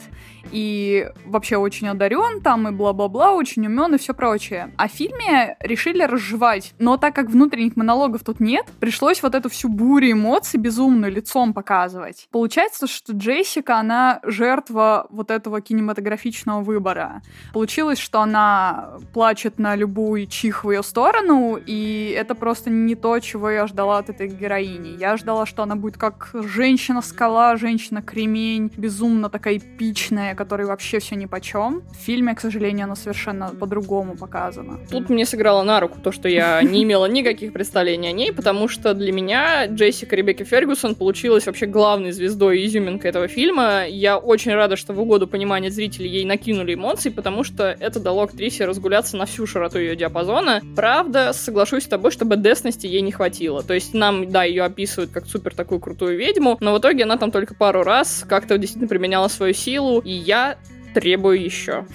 [0.52, 4.72] и вообще очень одарен там и бла-бла-бла, очень умен и все прочее.
[4.78, 9.33] А в фильме решили разжевать, но так как внутренних монологов тут нет, пришлось пришлось вот
[9.33, 12.27] эту всю бурю эмоций безумную лицом показывать.
[12.31, 17.21] Получается, что Джессика, она жертва вот этого кинематографичного выбора.
[17.53, 23.17] Получилось, что она плачет на любую чих в ее сторону, и это просто не то,
[23.19, 24.97] чего я ждала от этой героини.
[24.99, 31.25] Я ждала, что она будет как женщина-скала, женщина-кремень, безумно такая эпичная, которой вообще все ни
[31.25, 31.83] по чем.
[31.91, 34.77] В фильме, к сожалению, она совершенно по-другому показана.
[34.91, 38.67] Тут мне сыграло на руку то, что я не имела никаких представлений о ней, потому
[38.67, 43.86] что что для меня Джессика Ребекки Фергюсон получилась вообще главной звездой и изюминкой этого фильма.
[43.88, 48.23] Я очень рада, что в угоду понимания зрителей ей накинули эмоции, потому что это дало
[48.23, 50.63] актрисе разгуляться на всю широту ее диапазона.
[50.75, 53.62] Правда, соглашусь с тобой, что бедесности ей не хватило.
[53.62, 57.17] То есть нам, да, ее описывают как супер такую крутую ведьму, но в итоге она
[57.17, 60.58] там только пару раз как-то действительно применяла свою силу, и я
[60.95, 61.86] требую еще.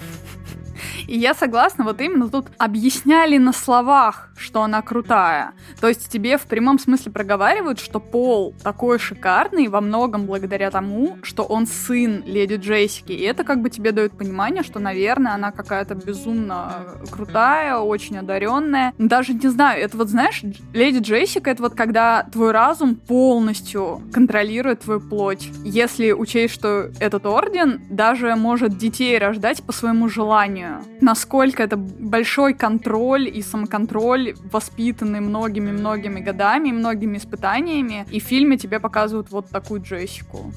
[1.07, 5.53] И я согласна, вот именно тут объясняли на словах, что она крутая.
[5.79, 11.17] То есть тебе в прямом смысле проговаривают, что Пол такой шикарный во многом благодаря тому,
[11.21, 13.11] что он сын леди Джессики.
[13.11, 18.93] И это как бы тебе дает понимание, что, наверное, она какая-то безумно крутая, очень одаренная.
[18.97, 24.81] Даже не знаю, это вот знаешь, леди Джессика это вот когда твой разум полностью контролирует
[24.81, 25.49] твою плоть.
[25.63, 32.53] Если учесть, что этот орден даже может детей рождать по своему желанию насколько это большой
[32.53, 38.05] контроль и самоконтроль, воспитанный многими-многими годами, многими испытаниями.
[38.11, 40.51] И в фильме тебе показывают вот такую Джессику.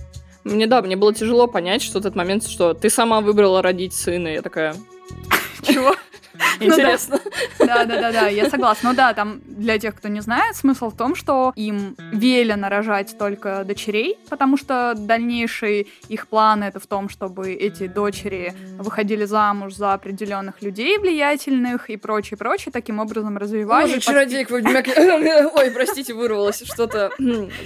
[0.45, 4.29] Мне, да, мне было тяжело понять, что этот момент, что ты сама выбрала родить сына,
[4.29, 4.75] я такая...
[5.63, 5.95] Чего?
[6.61, 7.21] Ну Интересно.
[7.59, 8.91] Да, да, да, да, я согласна.
[8.91, 13.17] Ну да, там для тех, кто не знает, смысл в том, что им велено рожать
[13.17, 19.75] только дочерей, потому что дальнейшие их планы это в том, чтобы эти дочери выходили замуж
[19.75, 23.95] за определенных людей влиятельных и прочее, прочее, таким образом развивались.
[23.95, 24.53] Ой, чародейка,
[25.55, 27.13] ой, простите, вырвалась, что-то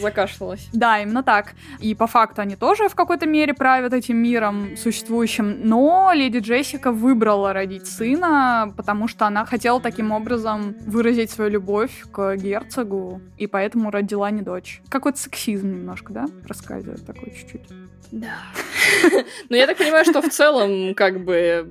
[0.01, 0.69] закашлялась.
[0.73, 1.55] Да, именно так.
[1.81, 6.93] И по факту они тоже в какой-то мере правят этим миром существующим, но леди Джессика
[6.93, 13.47] выбрала родить сына, потому что она хотела таким образом выразить свою любовь к герцогу, и
[13.47, 14.81] поэтому родила не дочь.
[14.89, 17.69] Какой-то сексизм немножко, да, проскальзывает такой чуть-чуть.
[18.13, 18.35] Да.
[19.49, 21.67] Но я так понимаю, что в целом, как бы,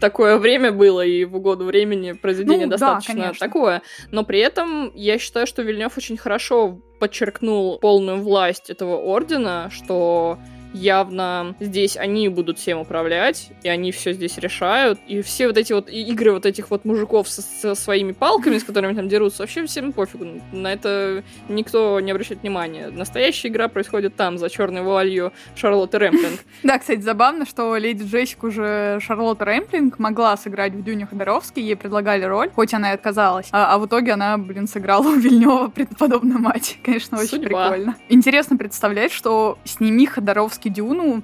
[0.00, 3.82] такое время было, и в угоду времени произведение ну, достаточно да, такое.
[4.10, 10.38] Но при этом я считаю, что Вильнев очень хорошо подчеркнул полную власть этого ордена, что
[10.74, 14.98] явно здесь они будут всем управлять, и они все здесь решают.
[15.06, 18.64] И все вот эти вот игры вот этих вот мужиков со, со своими палками, с
[18.64, 20.26] которыми там дерутся, вообще всем пофигу.
[20.52, 22.88] На это никто не обращает внимания.
[22.88, 26.40] Настоящая игра происходит там, за черной вуалью Шарлотты Рэмплинг.
[26.62, 31.76] Да, кстати, забавно, что леди Джессик уже Шарлотта Рэмплинг могла сыграть в Дюне Ходоровский, ей
[31.76, 33.48] предлагали роль, хоть она и отказалась.
[33.52, 36.78] А, а в итоге она, блин, сыграла у Вильнева предподобную мать.
[36.82, 37.68] Конечно, очень Судьба.
[37.68, 37.96] прикольно.
[38.08, 41.22] Интересно представлять, что сними Ходоровский все-таки Дюну,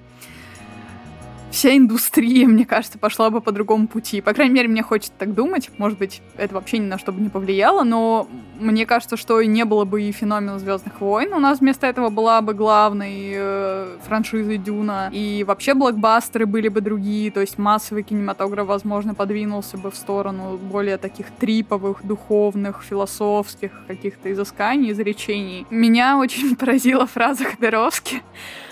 [1.50, 4.20] вся индустрия, мне кажется, пошла бы по другому пути.
[4.20, 5.70] По крайней мере, мне хочется так думать.
[5.79, 9.64] Может быть, это вообще ни на что бы не повлияло, но мне кажется, что не
[9.64, 11.33] было бы и феномена Звездных войн.
[11.33, 15.11] У нас вместо этого была бы главной э, франшизой Дюна.
[15.12, 17.31] И вообще блокбастеры были бы другие.
[17.31, 24.31] То есть массовый кинематограф, возможно, подвинулся бы в сторону более таких триповых, духовных, философских каких-то
[24.33, 25.66] изысканий, изречений.
[25.70, 28.22] Меня очень поразила фраза Ходоровски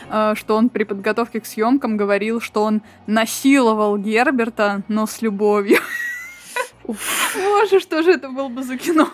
[0.08, 5.78] что он при подготовке к съемкам говорил, что он насиловал Герберта, но с любовью.
[6.86, 9.08] Боже, что же это было бы за кино?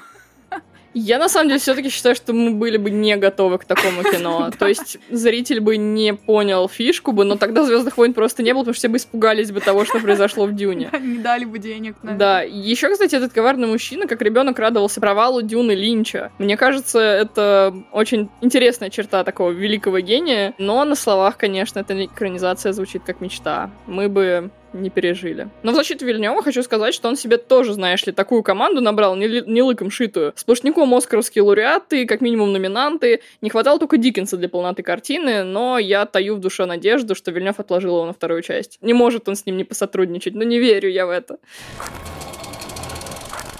[0.94, 4.50] Я на самом деле все-таки считаю, что мы были бы не готовы к такому кино.
[4.58, 8.60] То есть зритель бы не понял фишку бы, но тогда Звездных войн просто не было,
[8.60, 10.90] потому что все бы испугались бы того, что произошло в Дюне.
[11.00, 11.96] Не дали бы денег.
[12.02, 12.42] Да.
[12.42, 16.30] Еще, кстати, этот коварный мужчина, как ребенок, радовался провалу Дюны Линча.
[16.38, 22.72] Мне кажется, это очень интересная черта такого великого гения, но на словах, конечно, эта экранизация
[22.72, 23.70] звучит как мечта.
[23.86, 25.48] Мы бы не пережили.
[25.62, 29.16] Но в защиту Вильнева хочу сказать, что он себе тоже, знаешь ли, такую команду набрал,
[29.16, 30.32] не, не лыком шитую.
[30.36, 33.20] Сплошняком оскаровские лауреаты, как минимум номинанты.
[33.40, 37.58] Не хватало только Диккенса для полноты картины, но я таю в душе надежду, что Вильнев
[37.58, 38.78] отложил его на вторую часть.
[38.80, 41.38] Не может он с ним не посотрудничать, но не верю я в это.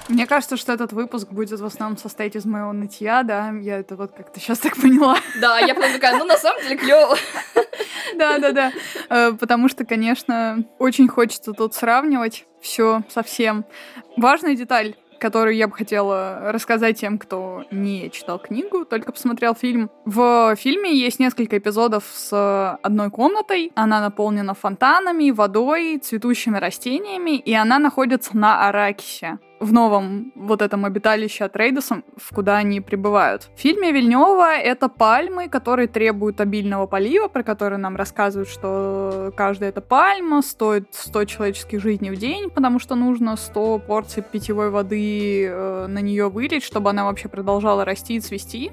[0.09, 3.97] Мне кажется, что этот выпуск будет в основном состоять из моего нытья, да, я это
[3.97, 5.17] вот как-то сейчас так поняла.
[5.41, 7.17] Да, я прям такая, ну на самом деле клево.
[8.17, 8.73] Да, да, да.
[9.09, 13.65] Э, потому что, конечно, очень хочется тут сравнивать все совсем.
[14.17, 19.91] Важная деталь которую я бы хотела рассказать тем, кто не читал книгу, только посмотрел фильм.
[20.05, 23.73] В фильме есть несколько эпизодов с одной комнатой.
[23.75, 30.85] Она наполнена фонтанами, водой, цветущими растениями, и она находится на Аракисе в новом вот этом
[30.85, 33.51] обиталище от Рейдосом, в куда они прибывают.
[33.57, 39.71] В фильме Вильнева это пальмы, которые требуют обильного полива, про которые нам рассказывают, что каждая
[39.71, 45.47] эта пальма стоит 100 человеческих жизней в день, потому что нужно 100 порций питьевой воды
[45.47, 48.73] э, на нее вылить, чтобы она вообще продолжала расти и цвести.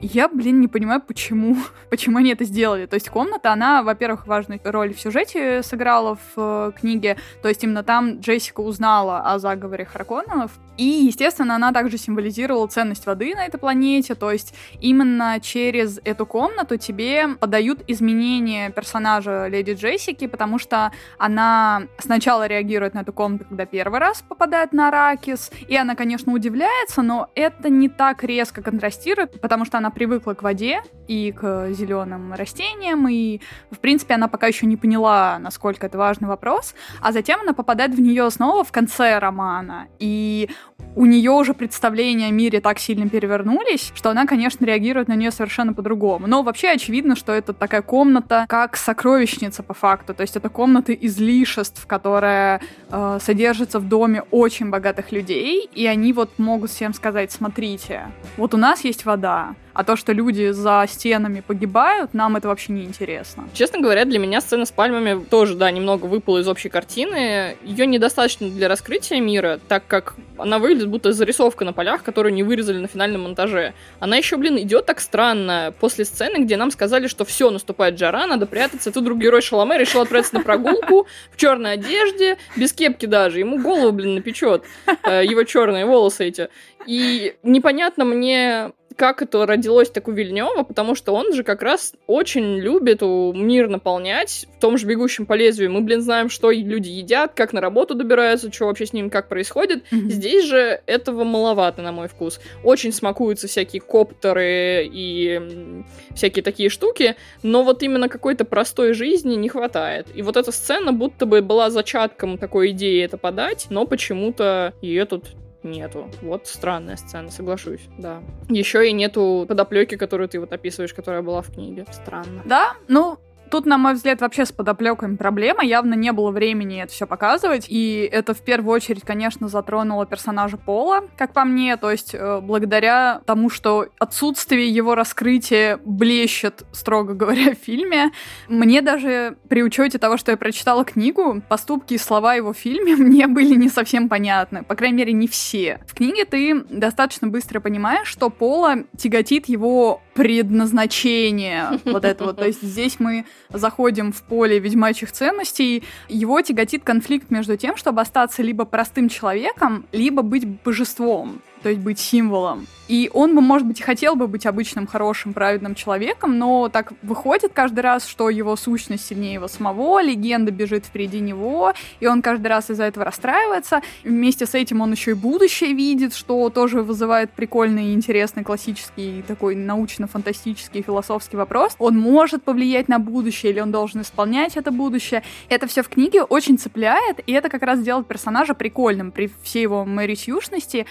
[0.00, 1.56] Я, блин, не понимаю, почему,
[1.90, 2.86] почему они это сделали.
[2.86, 7.16] То есть комната, она, во-первых, важную роль в сюжете сыграла в э, книге.
[7.42, 10.52] То есть именно там Джессика узнала о заговоре Харконненов.
[10.76, 14.14] И, естественно, она также символизировала ценность воды на этой планете.
[14.14, 21.84] То есть именно через эту комнату тебе подают изменения персонажа Леди Джессики, потому что она
[21.98, 27.02] сначала реагирует на эту комнату, когда первый раз попадает на Аракис, и она, конечно, удивляется,
[27.02, 31.70] но это не так резко контрастирует, потому что она она привыкла к воде и к
[31.70, 37.12] зеленым растениям, и, в принципе, она пока еще не поняла, насколько это важный вопрос, а
[37.12, 40.50] затем она попадает в нее снова в конце романа, и
[40.96, 45.30] у нее уже представления о мире так сильно перевернулись, что она, конечно, реагирует на нее
[45.30, 46.26] совершенно по-другому.
[46.26, 50.14] Но вообще очевидно, что это такая комната, как сокровищница по факту.
[50.14, 56.12] То есть это комната излишеств, которая э, содержится в доме очень богатых людей, и они
[56.12, 60.86] вот могут всем сказать, смотрите, вот у нас есть вода, а то, что люди за
[60.88, 63.46] стенами погибают, нам это вообще не интересно.
[63.52, 67.58] Честно говоря, для меня сцена с пальмами тоже, да, немного выпала из общей картины.
[67.62, 72.42] Ее недостаточно для раскрытия мира, так как она выглядит будто зарисовка на полях, которую не
[72.42, 73.74] вырезали на финальном монтаже.
[74.00, 78.26] Она еще, блин, идет так странно после сцены, где нам сказали, что все, наступает жара,
[78.26, 78.90] надо прятаться.
[78.90, 83.40] Тут друг герой Шаломе решил отправиться на прогулку в черной одежде, без кепки даже.
[83.40, 84.64] Ему голову, блин, напечет.
[85.02, 86.48] Э, его черные волосы эти.
[86.86, 91.92] И непонятно мне, как это родилось так у Вильнева, потому что он же как раз
[92.06, 94.46] очень любит мир наполнять.
[94.56, 97.94] В том же «Бегущем по лезвию» мы, блин, знаем, что люди едят, как на работу
[97.94, 99.84] добираются, что вообще с ними как происходит.
[99.92, 100.08] Mm-hmm.
[100.08, 102.40] Здесь же этого маловато, на мой вкус.
[102.64, 109.50] Очень смакуются всякие коптеры и всякие такие штуки, но вот именно какой-то простой жизни не
[109.50, 110.06] хватает.
[110.14, 115.04] И вот эта сцена будто бы была зачатком такой идеи это подать, но почему-то ее
[115.04, 115.24] тут
[115.66, 116.10] нету.
[116.22, 118.22] Вот странная сцена, соглашусь, да.
[118.48, 121.86] Еще и нету подоплеки, которую ты вот описываешь, которая была в книге.
[121.92, 122.42] Странно.
[122.44, 123.18] Да, ну,
[123.50, 125.64] Тут, на мой взгляд, вообще с подоплеками проблема.
[125.64, 127.66] Явно не было времени это все показывать.
[127.68, 131.76] И это в первую очередь, конечно, затронуло персонажа Пола, как по мне.
[131.76, 138.10] То есть, э, благодаря тому, что отсутствие его раскрытия блещет, строго говоря, в фильме,
[138.48, 142.96] мне даже при учете того, что я прочитала книгу, поступки и слова его в фильме
[142.96, 144.64] мне были не совсем понятны.
[144.64, 145.80] По крайней мере, не все.
[145.86, 151.78] В книге ты достаточно быстро понимаешь, что Пола тяготит его предназначение.
[151.84, 152.38] Вот это вот.
[152.38, 158.00] То есть здесь мы заходим в поле ведьмачьих ценностей, его тяготит конфликт между тем, чтобы
[158.00, 162.66] остаться либо простым человеком, либо быть божеством то есть быть символом.
[162.88, 166.92] И он бы, может быть, и хотел бы быть обычным, хорошим, праведным человеком, но так
[167.02, 172.22] выходит каждый раз, что его сущность сильнее его самого, легенда бежит впереди него, и он
[172.22, 173.80] каждый раз из-за этого расстраивается.
[174.04, 179.56] Вместе с этим он еще и будущее видит, что тоже вызывает прикольный, интересный, классический, такой
[179.56, 181.74] научно-фантастический, философский вопрос.
[181.80, 185.24] Он может повлиять на будущее, или он должен исполнять это будущее.
[185.48, 189.62] Это все в книге очень цепляет, и это как раз делает персонажа прикольным при всей
[189.62, 190.86] его мэрисюшности.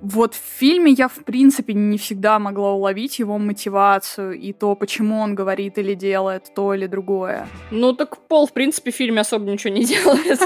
[0.00, 5.20] Вот в фильме я, в принципе, не всегда могла уловить его мотивацию и то, почему
[5.20, 7.46] он говорит или делает то или другое.
[7.70, 10.40] Ну, так Пол, в принципе, в фильме особо ничего не делает.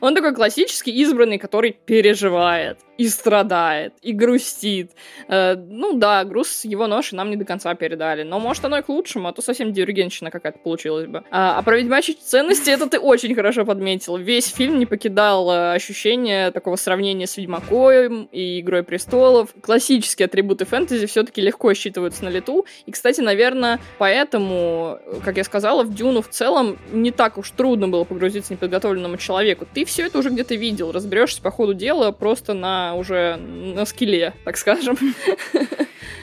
[0.00, 2.78] Он такой классический избранный, который переживает.
[2.98, 4.92] И страдает, и грустит.
[5.28, 8.82] Э, ну да, груз его ноши нам не до конца передали, но может оно и
[8.82, 11.24] к лучшему, а то совсем дивергенщина какая-то получилась бы.
[11.30, 14.16] А, а про ведьмачьи ценности это ты очень хорошо подметил.
[14.16, 19.50] Весь фильм не покидал э, ощущение такого сравнения с Ведьмаком и Игрой престолов.
[19.60, 22.66] Классические атрибуты фэнтези все-таки легко считываются на лету.
[22.86, 27.88] И, кстати, наверное, поэтому, как я сказала, в Дюну в целом не так уж трудно
[27.88, 29.66] было погрузиться неподготовленному человеку.
[29.72, 34.34] Ты все это уже где-то видел, разберешься по ходу дела просто на уже на скеле,
[34.44, 34.96] так скажем.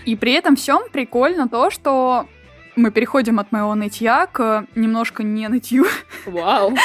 [0.06, 2.28] И при этом всем прикольно то, что
[2.76, 5.86] мы переходим от моего нытья к немножко не нытью.
[6.26, 6.76] Вау.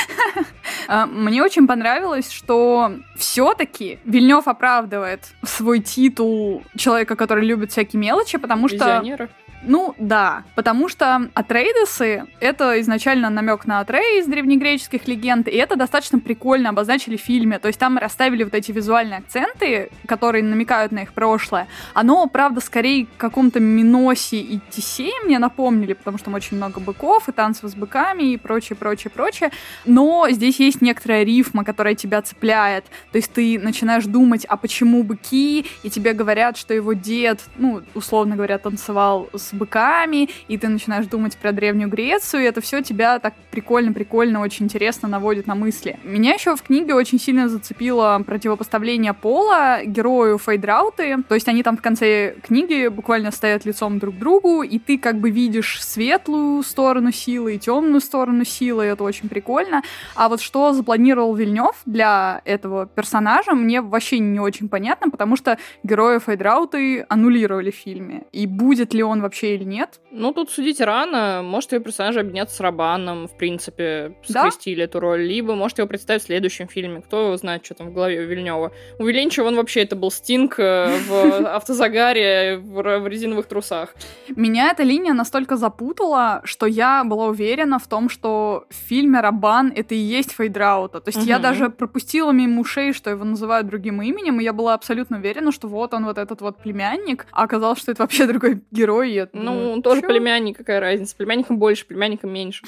[0.89, 8.39] А, мне очень понравилось, что все-таки Вильнев оправдывает свой титул человека, который любит всякие мелочи,
[8.39, 8.77] потому что...
[8.77, 9.29] Визионера.
[9.63, 15.77] Ну, да, потому что Атрейдесы— это изначально намек на Атрей из древнегреческих легенд, и это
[15.77, 17.59] достаточно прикольно обозначили в фильме.
[17.59, 21.69] То есть там расставили вот эти визуальные акценты, которые намекают на их прошлое.
[21.95, 27.29] Оно, правда, скорее каком-то Миносе и Тисее мне напомнили, потому что там очень много быков
[27.29, 29.51] и танцев с быками и прочее, прочее, прочее.
[29.85, 32.85] Но здесь есть некоторая рифма, которая тебя цепляет.
[33.11, 37.83] То есть ты начинаешь думать, а почему быки, и тебе говорят, что его дед, ну,
[37.95, 42.83] условно говоря, танцевал с быками, и ты начинаешь думать про Древнюю Грецию, и это все
[42.83, 45.99] тебя так прикольно-прикольно, очень интересно наводит на мысли.
[46.05, 51.77] Меня еще в книге очень сильно зацепило противопоставление пола герою Фейдрауты, то есть они там
[51.77, 56.63] в конце книги буквально стоят лицом друг к другу, и ты как бы видишь светлую
[56.63, 59.83] сторону силы и темную сторону силы, это очень прикольно.
[60.15, 65.59] А вот что запланировал Вильнев для этого персонажа, мне вообще не очень понятно, потому что
[65.83, 68.25] героя Фейдрауты аннулировали в фильме.
[68.33, 70.01] И будет ли он вообще или нет?
[70.11, 71.43] Ну, тут судить рано.
[71.43, 74.85] Может, ее персонажи объединятся с Рабаном, в принципе, скрестили да?
[74.85, 75.23] эту роль.
[75.23, 77.03] Либо, может, его представить в следующем фильме.
[77.03, 78.73] Кто знает, что там в голове у Вильнева.
[78.99, 83.95] У Виленчева он вообще это был Стинг э, в автозагаре в резиновых трусах.
[84.35, 89.73] Меня эта линия настолько запутала, что я была уверена в том, что в фильме Рабан
[89.75, 91.01] это и есть Фейдраута.
[91.01, 94.75] То есть я даже пропустила мимо ушей, что его называют другим именем, и я была
[94.75, 98.63] абсолютно уверена, что вот он, вот этот вот племянник, а оказалось, что это вообще другой
[98.71, 100.09] герой, и ну, ну тоже чё?
[100.09, 101.17] племянник, какая разница.
[101.17, 102.65] Племянникам больше, племянникам меньше.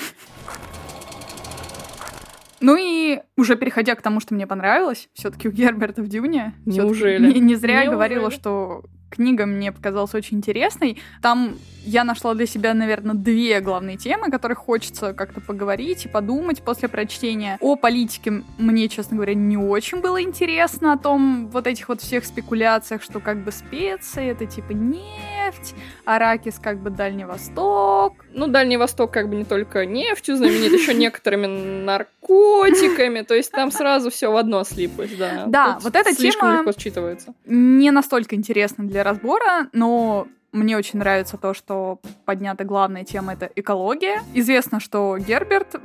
[2.61, 6.55] Ну и уже переходя к тому, что мне понравилось, все-таки у Герберта в Дюне.
[6.67, 7.33] Неужели?
[7.33, 7.91] Не, не зря Неужели?
[7.95, 10.99] говорила, что книга мне показалась очень интересной.
[11.23, 16.09] Там я нашла для себя, наверное, две главные темы, о которых хочется как-то поговорить и
[16.09, 17.57] подумать после прочтения.
[17.61, 22.25] О политике мне, честно говоря, не очень было интересно, о том вот этих вот всех
[22.25, 28.27] спекуляциях, что как бы специи, это типа нефть, аракис как бы Дальний Восток.
[28.35, 31.47] Ну, Дальний Восток как бы не только нефтью знаменит, еще некоторыми
[32.29, 35.45] наркотиками, то есть там сразу все в одно слиплось, да.
[35.47, 37.35] Да, вот эта тема легко считывается.
[37.47, 43.51] Не настолько интересна для разбора, но мне очень нравится то, что поднята главная тема— это
[43.55, 44.22] экология.
[44.35, 45.76] Известно, что Герберт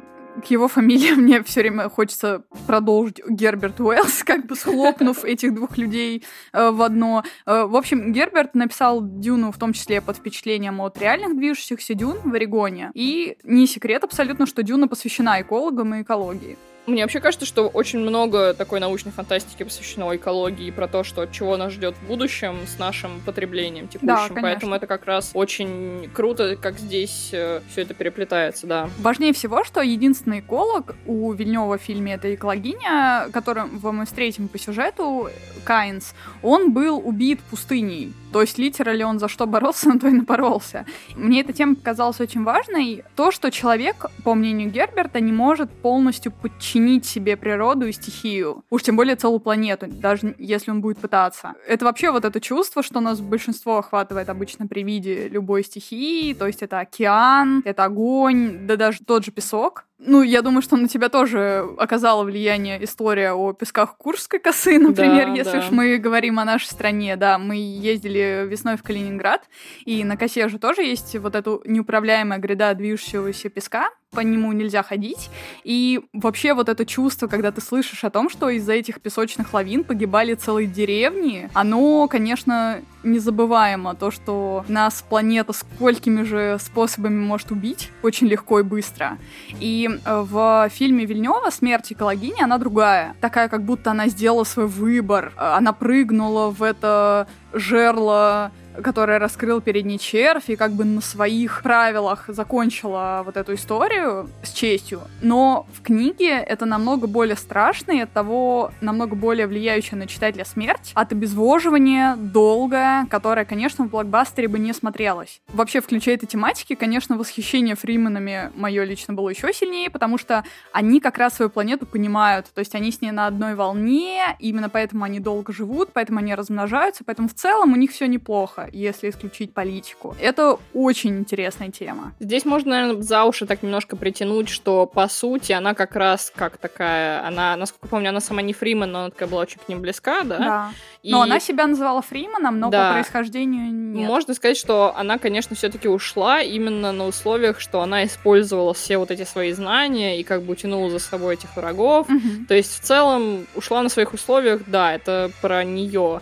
[0.41, 5.77] к его фамилии мне все время хочется продолжить Герберт Уэллс, как бы схлопнув этих двух
[5.77, 7.23] людей э, в одно.
[7.45, 12.17] Э, в общем, Герберт написал Дюну в том числе под впечатлением от реальных движущихся дюн
[12.23, 12.91] в Орегоне.
[12.93, 16.57] И не секрет абсолютно, что Дюна посвящена экологам и экологии.
[16.85, 21.55] Мне вообще кажется, что очень много такой научной фантастики посвящено экологии, про то, что чего
[21.55, 24.07] нас ждет в будущем с нашим потреблением текущим.
[24.07, 28.89] Да, Поэтому это как раз очень круто, как здесь э, все это переплетается, да.
[28.99, 34.59] Важнее всего, что единственный эколог у Вильнева в фильме это экологиня, которым мы встретим по
[34.59, 35.29] сюжету,
[35.63, 38.13] Кайнс, он был убит пустыней.
[38.33, 40.85] То есть, литерально он за что боролся, на то и напоролся.
[41.15, 43.03] Мне эта тема показалась очень важной.
[43.15, 48.63] То, что человек, по мнению Герберта, не может полностью подчинить себе природу и стихию.
[48.71, 51.53] Уж тем более целую планету, даже если он будет пытаться.
[51.67, 56.33] Это вообще вот это чувство, что нас большинство охватывает обычно при виде любой стихии.
[56.33, 59.85] То есть это океан, это огонь, да даже тот же песок.
[60.05, 65.27] Ну, я думаю, что на тебя тоже оказала влияние история о песках Курской косы, например,
[65.27, 65.59] да, если да.
[65.59, 67.15] уж мы говорим о нашей стране.
[67.15, 69.43] Да, мы ездили весной в Калининград,
[69.85, 74.83] и на косе же тоже есть вот эта неуправляемая гряда движущегося песка, по нему нельзя
[74.83, 75.29] ходить.
[75.63, 79.83] И вообще вот это чувство, когда ты слышишь о том, что из-за этих песочных лавин
[79.83, 83.95] погибали целые деревни, оно, конечно, незабываемо.
[83.95, 89.17] То, что нас планета сколькими же способами может убить очень легко и быстро.
[89.59, 93.15] И э, в фильме Вильнева «Смерть экологини» она другая.
[93.21, 95.33] Такая, как будто она сделала свой выбор.
[95.37, 98.51] Она прыгнула в это жерло
[98.81, 104.29] которая раскрыл перед ней червь и как бы на своих правилах закончила вот эту историю
[104.43, 105.01] с честью.
[105.21, 110.45] Но в книге это намного более страшно и от того намного более влияющая на читателя
[110.45, 115.41] смерть от обезвоживания долгая, которая, конечно, в блокбастере бы не смотрелась.
[115.47, 120.99] Вообще, включая этой тематики, конечно, восхищение Фриманами мое лично было еще сильнее, потому что они
[120.99, 125.03] как раз свою планету понимают, то есть они с ней на одной волне, именно поэтому
[125.03, 129.53] они долго живут, поэтому они размножаются, поэтому в целом у них все неплохо, если исключить
[129.53, 130.15] политику.
[130.19, 132.13] Это очень интересная тема.
[132.19, 136.57] Здесь можно, наверное, за уши так немножко притянуть, что по сути она как раз как
[136.57, 139.81] такая, она, насколько помню, она сама не Фриман, но она такая была очень к ним
[139.81, 140.37] близка, да?
[140.37, 140.71] Да.
[141.03, 141.11] И...
[141.11, 142.87] Но она себя называла Фриманом, но да.
[142.87, 144.07] по происхождению нет.
[144.07, 149.11] Можно сказать, что она, конечно, все-таки ушла именно на условиях, что она использовала все вот
[149.11, 152.09] эти свои знания и как бы утянула за собой этих врагов.
[152.09, 152.45] Угу.
[152.47, 156.21] То есть в целом ушла на своих условиях, да, это про нее.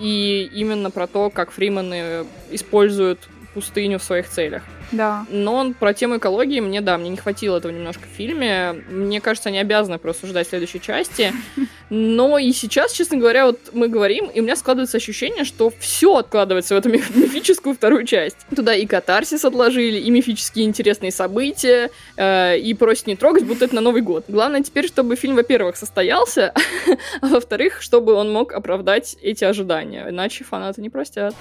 [0.00, 4.62] И именно про то, как фримены используют пустыню в своих целях.
[4.92, 5.24] Да.
[5.30, 8.72] Но он про тему экологии мне, да, мне не хватило этого немножко в фильме.
[8.88, 11.32] Мне кажется, они обязаны просто ждать следующей части.
[11.90, 16.16] Но и сейчас, честно говоря, вот мы говорим, и у меня складывается ощущение, что все
[16.16, 18.36] откладывается в эту мифическую вторую часть.
[18.54, 23.74] Туда и катарсис отложили, и мифические интересные события, э, и просят не трогать, будто это
[23.74, 24.24] на Новый год.
[24.28, 26.54] Главное теперь, чтобы фильм, во-первых, состоялся,
[27.20, 30.06] а во-вторых, чтобы он мог оправдать эти ожидания.
[30.08, 31.34] Иначе фанаты не простят.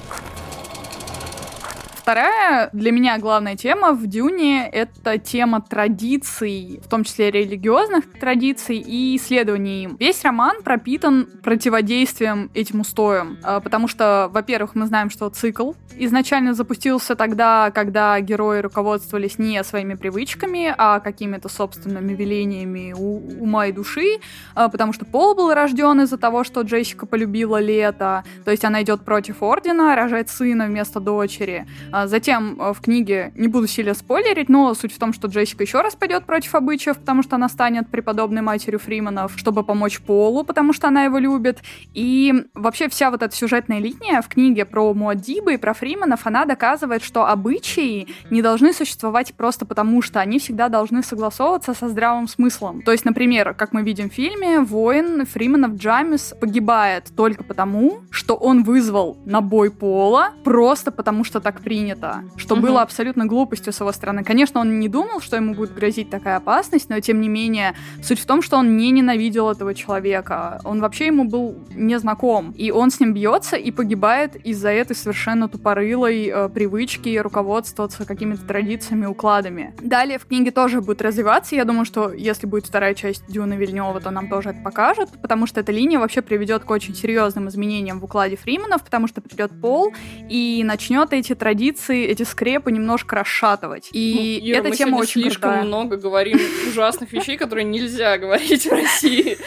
[2.01, 8.77] Вторая для меня главная тема в Дюне— это тема традиций, в том числе религиозных традиций
[8.77, 9.97] и исследований им.
[9.99, 16.55] Весь роман пропитан противодействием этим устоям, а, потому что, во-первых, мы знаем, что цикл изначально
[16.55, 24.17] запустился тогда, когда герои руководствовались не своими привычками, а какими-то собственными велениями ума и души,
[24.55, 28.81] а, потому что Пол был рожден из-за того, что Джессика полюбила лето, то есть она
[28.81, 31.67] идет против Ордена, рожает сына вместо дочери.
[31.91, 35.63] А затем э, в книге, не буду сильно спойлерить, но суть в том, что Джессика
[35.63, 40.43] еще раз пойдет против обычаев, потому что она станет преподобной матерью Фриманов, чтобы помочь Полу,
[40.43, 41.59] потому что она его любит.
[41.93, 46.45] И вообще вся вот эта сюжетная линия в книге про Муаддиба и про Фриманов, она
[46.45, 52.27] доказывает, что обычаи не должны существовать просто потому, что они всегда должны согласовываться со здравым
[52.27, 52.81] смыслом.
[52.81, 58.35] То есть, например, как мы видим в фильме, воин Фриманов Джамис погибает только потому, что
[58.35, 62.63] он вызвал на бой Пола просто потому, что так принято принято, что угу.
[62.63, 64.23] было абсолютно глупостью с его стороны.
[64.23, 67.73] Конечно, он не думал, что ему будет грозить такая опасность, но тем не менее,
[68.03, 70.61] суть в том, что он не ненавидел этого человека.
[70.63, 72.51] Он вообще ему был не знаком.
[72.51, 78.45] И он с ним бьется и погибает из-за этой совершенно тупорылой э, привычки руководствоваться какими-то
[78.45, 79.73] традициями, укладами.
[79.81, 81.55] Далее в книге тоже будет развиваться.
[81.55, 85.47] Я думаю, что если будет вторая часть Дюны Вильнева, то нам тоже это покажут, потому
[85.47, 89.51] что эта линия вообще приведет к очень серьезным изменениям в укладе Фриманов, потому что придет
[89.61, 89.93] Пол
[90.29, 93.89] и начнет эти традиции традиции, эти скрепы немножко расшатывать.
[93.91, 95.63] И ну, Ира, эта мы тема очень слишком крутая.
[95.63, 99.37] много говорим ужасных вещей, которые нельзя говорить в России.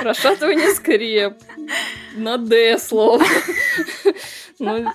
[0.00, 1.34] Расшатывание скреп.
[2.16, 3.24] На «Д» слово.
[4.58, 4.86] Ну,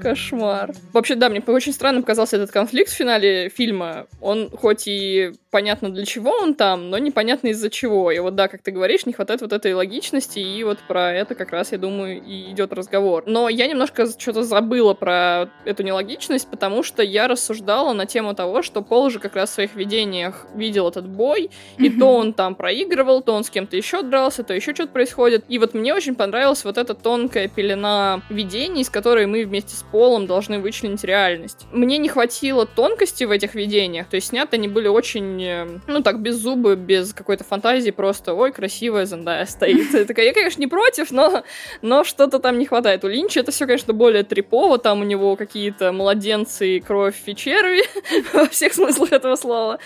[0.00, 0.72] Кошмар.
[0.92, 4.06] Вообще, да, мне очень странным показался этот конфликт в финале фильма.
[4.20, 8.10] Он хоть и понятно для чего он там, но непонятно из-за чего.
[8.10, 11.34] И вот да, как ты говоришь, не хватает вот этой логичности, и вот про это
[11.34, 13.24] как раз, я думаю, и идет разговор.
[13.26, 18.62] Но я немножко что-то забыла про эту нелогичность, потому что я рассуждала на тему того,
[18.62, 22.54] что Пол же как раз в своих видениях видел этот бой, и то он там
[22.54, 25.44] проигрывал, то он с кем-то еще дрался, то еще что-то происходит.
[25.48, 29.84] И вот мне очень понравилась вот эта тонкая пелена видений, с которой мы вместе с
[29.90, 31.66] Полом должны вычленить реальность.
[31.72, 35.39] Мне не хватило тонкости в этих видениях, то есть сняты они были очень
[35.86, 39.92] ну так, без зубы, без какой-то фантазии, просто, ой, красивая Зендая стоит.
[39.92, 41.44] Я такая, я, конечно, не против, но,
[41.82, 43.04] но что-то там не хватает.
[43.04, 47.82] У Линча это все, конечно, более трипово, там у него какие-то младенцы, кровь и черви,
[48.32, 49.78] во всех смыслах этого слова.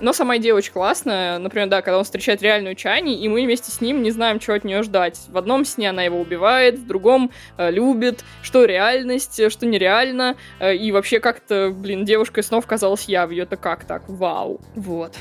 [0.00, 1.38] Но сама идея очень классная.
[1.38, 4.56] Например, да, когда он встречает реальную Чани, и мы вместе с ним не знаем, чего
[4.56, 5.20] от нее ждать.
[5.28, 10.74] В одном сне она его убивает, в другом э, любит, что реальность, что нереально, э,
[10.74, 14.60] и вообще как-то, блин, девушка снов казалась я, в ее-то как так, вау.
[14.92, 15.16] Вот.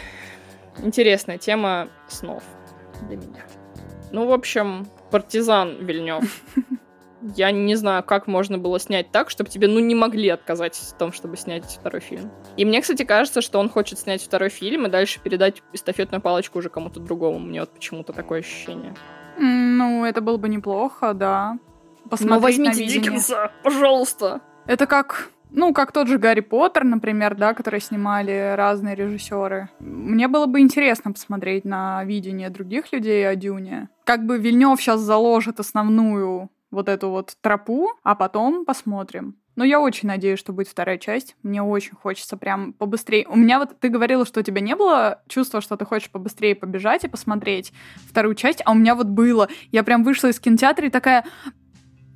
[0.84, 2.43] Интересная тема снов
[3.07, 3.45] для меня.
[4.11, 6.43] Ну, в общем, партизан Вильнев.
[7.36, 10.97] Я не знаю, как можно было снять так, чтобы тебе, ну, не могли отказать в
[10.97, 12.30] том, чтобы снять второй фильм.
[12.57, 16.59] И мне, кстати, кажется, что он хочет снять второй фильм и дальше передать эстафетную палочку
[16.59, 17.39] уже кому-то другому.
[17.39, 18.93] Мне вот почему-то такое ощущение.
[19.38, 21.57] Ну, это было бы неплохо, да.
[22.09, 24.41] Посмотреть ну, возьмите Диккенса, пожалуйста.
[24.65, 29.69] Это как ну, как тот же Гарри Поттер, например, да, который снимали разные режиссеры.
[29.79, 33.89] Мне было бы интересно посмотреть на видение других людей о Дюне.
[34.05, 39.35] Как бы Вильнев сейчас заложит основную вот эту вот тропу, а потом посмотрим.
[39.57, 41.35] Но я очень надеюсь, что будет вторая часть.
[41.43, 43.27] Мне очень хочется прям побыстрее.
[43.27, 46.55] У меня вот ты говорила, что у тебя не было чувства, что ты хочешь побыстрее
[46.55, 47.73] побежать и посмотреть
[48.09, 49.49] вторую часть, а у меня вот было.
[49.71, 51.25] Я прям вышла из кинотеатра и такая,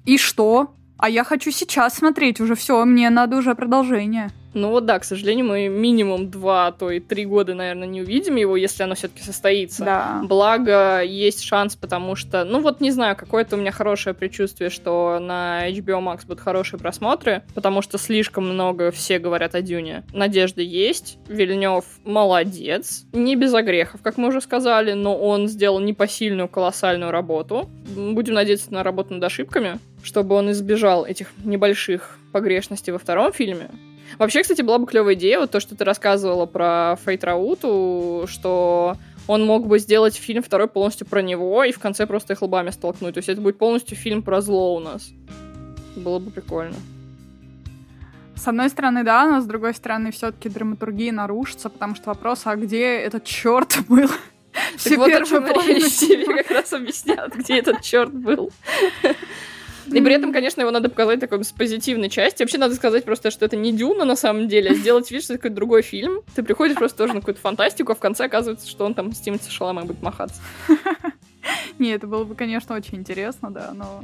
[0.05, 0.74] и что?
[0.97, 4.31] А я хочу сейчас смотреть уже все, мне надо уже продолжение.
[4.55, 8.37] Ну вот да, к сожалению, мы минимум два, то и три года, наверное, не увидим
[8.37, 9.83] его, если оно все-таки состоится.
[9.83, 10.21] Да.
[10.23, 15.19] Благо, есть шанс, потому что, ну вот не знаю, какое-то у меня хорошее предчувствие, что
[15.19, 20.03] на HBO Max будут хорошие просмотры, потому что слишком много все говорят о Дюне.
[20.13, 26.47] Надежда есть, Вильнев молодец, не без огрехов, как мы уже сказали, но он сделал непосильную
[26.47, 27.69] колоссальную работу.
[27.93, 33.69] Будем надеяться на работу над ошибками, чтобы он избежал этих небольших погрешностей во втором фильме.
[34.17, 38.97] Вообще, кстати, была бы клевая идея, вот то, что ты рассказывала про Фейт Рауту, что
[39.27, 42.69] он мог бы сделать фильм второй полностью про него и в конце просто их лбами
[42.69, 43.15] столкнуть.
[43.15, 45.09] То есть это будет полностью фильм про зло у нас.
[45.95, 46.75] Было бы прикольно.
[48.35, 52.55] С одной стороны, да, но с другой стороны, все-таки драматургия нарушится, потому что вопрос, а
[52.55, 54.09] где этот черт был?
[54.77, 58.51] Все вот первую половину тебе как раз объяснят, где этот черт был.
[59.87, 62.41] И при этом, конечно, его надо показать такой с позитивной части.
[62.41, 65.33] Вообще надо сказать просто, что это не Дюна на самом деле, а сделать вид, что
[65.33, 66.21] это какой-то другой фильм.
[66.35, 69.19] Ты приходишь просто тоже на какую-то фантастику, а в конце оказывается, что он там с
[69.19, 70.41] Тимати Шаламой будет махаться.
[71.79, 74.03] Не, это было бы, конечно, очень интересно, да, но...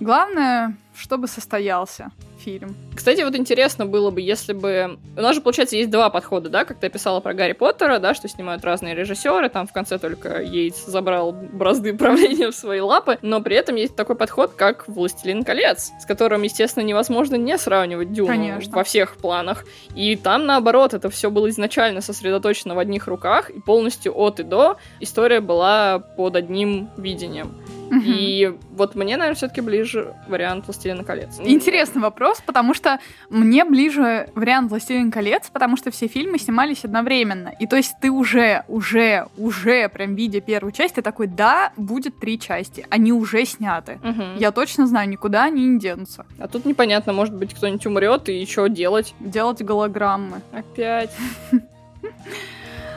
[0.00, 2.76] Главное, чтобы состоялся фильм.
[2.94, 4.98] Кстати, вот интересно было бы, если бы...
[5.16, 8.14] У нас же, получается, есть два подхода, да, как ты описала про Гарри Поттера, да,
[8.14, 13.18] что снимают разные режиссеры, там в конце только Йейтс забрал бразды правления в свои лапы,
[13.22, 18.12] но при этом есть такой подход, как «Властелин колец», с которым, естественно, невозможно не сравнивать
[18.12, 18.76] Дюну Конечно.
[18.76, 19.64] во всех планах.
[19.94, 24.42] И там, наоборот, это все было изначально сосредоточено в одних руках, и полностью от и
[24.42, 27.54] до история была под одним видением.
[27.90, 31.38] И вот мне, наверное, все-таки ближе вариант «Властелина колец».
[31.40, 32.98] Интересный вопрос, потому что
[33.30, 37.52] мне ближе вариант «Властелин колец», потому что все фильмы снимались одновременно.
[37.58, 42.18] И то есть ты уже, уже, уже, прям видя первую часть, ты такой, да, будет
[42.18, 42.86] три части.
[42.90, 43.98] Они уже сняты.
[44.02, 44.38] Угу.
[44.38, 46.26] Я точно знаю, никуда они не денутся.
[46.38, 49.14] А тут непонятно, может быть, кто-нибудь умрет, и что делать?
[49.20, 50.40] Делать голограммы.
[50.52, 51.10] Опять.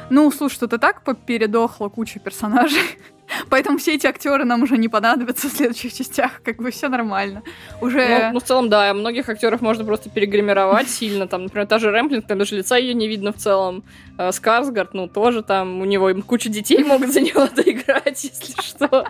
[0.10, 2.98] Ну, слушай, и так передохла куча персонажей.
[3.50, 6.42] Поэтому все эти актеры нам уже не понадобятся в следующих частях.
[6.44, 7.44] Как бы все нормально.
[7.82, 8.28] Уже...
[8.28, 11.28] Ну, ну, в целом, да, многих актеров можно просто перегримировать сильно.
[11.28, 13.84] Там, например, та же Рэмплинг, там даже лица ее не видно в целом.
[14.18, 19.06] А Скарсгард, ну, тоже там, у него куча детей могут за него доиграть, если что.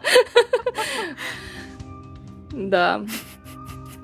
[2.51, 3.01] Да.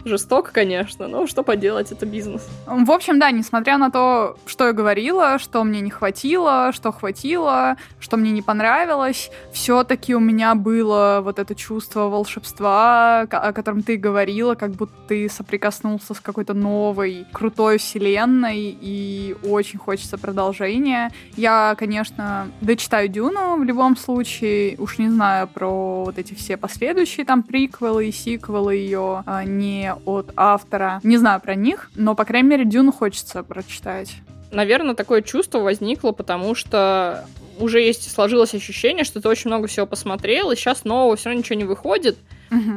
[0.06, 2.48] Жестоко, конечно, но что поделать, это бизнес.
[2.66, 7.78] В общем, да, несмотря на то, что я говорила, что мне не хватило, что хватило,
[8.00, 13.98] что мне не понравилось, все-таки у меня было вот это чувство волшебства, о котором ты
[13.98, 21.12] говорила, как будто ты соприкоснулся с какой-то новой, крутой вселенной, и очень хочется продолжения.
[21.38, 27.26] Я, конечно, дочитаю Дюну в любом случае, уж не знаю про вот эти все последующие
[27.26, 29.44] там приквелы и сиквелы ее, а,
[30.06, 31.00] от автора.
[31.04, 34.16] Не знаю про них, но, по крайней мере, Дюну хочется прочитать.
[34.52, 37.26] Наверное, такое чувство возникло, потому что
[37.60, 41.40] уже есть сложилось ощущение, что ты очень много всего посмотрел, и сейчас нового все равно
[41.40, 42.18] ничего не выходит.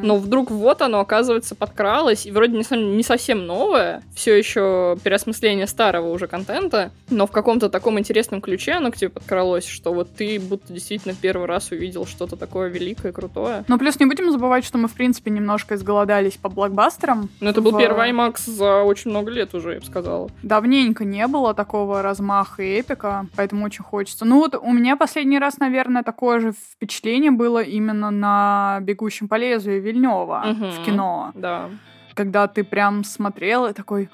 [0.02, 5.66] Но вдруг вот оно, оказывается, подкралось, и вроде не, не совсем новое, все еще переосмысление
[5.66, 10.14] старого уже контента, но в каком-то таком интересном ключе оно к тебе подкралось, что вот
[10.14, 13.64] ты будто действительно первый раз увидел что-то такое великое, крутое.
[13.68, 17.28] Но плюс не будем забывать, что мы, в принципе, немножко изголодались по блокбастерам.
[17.40, 17.64] Ну, это в...
[17.64, 20.30] был первый IMAX за очень много лет уже, я бы сказала.
[20.42, 24.24] Давненько не было такого размаха и эпика, поэтому очень хочется.
[24.24, 29.36] Ну, вот у меня последний раз, наверное, такое же впечатление было именно на «Бегущем по
[29.36, 31.30] лезвию», Вильнева угу, в кино.
[31.34, 31.70] Да.
[32.14, 34.10] Когда ты прям смотрел и такой...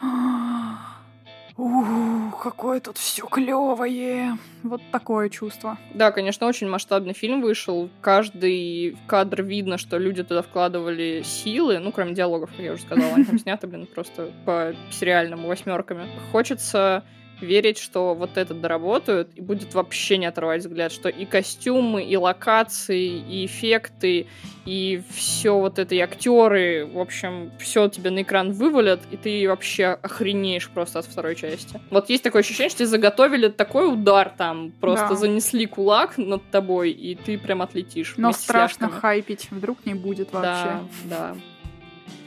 [1.57, 4.39] Ух, какое тут все клевое.
[4.63, 5.79] Вот такое чувство.
[5.95, 7.91] Да, конечно, очень масштабный фильм вышел.
[8.01, 11.79] Каждый кадр видно, что люди туда вкладывали силы.
[11.79, 16.09] Ну, кроме диалогов, как я уже сказала, они там сняты, блин, просто по сериальному восьмерками.
[16.33, 17.05] Хочется
[17.43, 22.17] верить, что вот это доработают и будет вообще не отрывать взгляд, что и костюмы, и
[22.17, 24.27] локации, и эффекты,
[24.65, 29.49] и все вот это, и актеры, в общем, все тебе на экран вывалят, и ты
[29.49, 31.81] вообще охренеешь просто от второй части.
[31.91, 35.15] Вот есть такое ощущение, что тебе заготовили такой удар там, просто да.
[35.17, 38.15] занесли кулак над тобой, и ты прям отлетишь.
[38.17, 40.79] Но страшно хайпить, вдруг не будет вообще.
[41.05, 41.37] Да, да.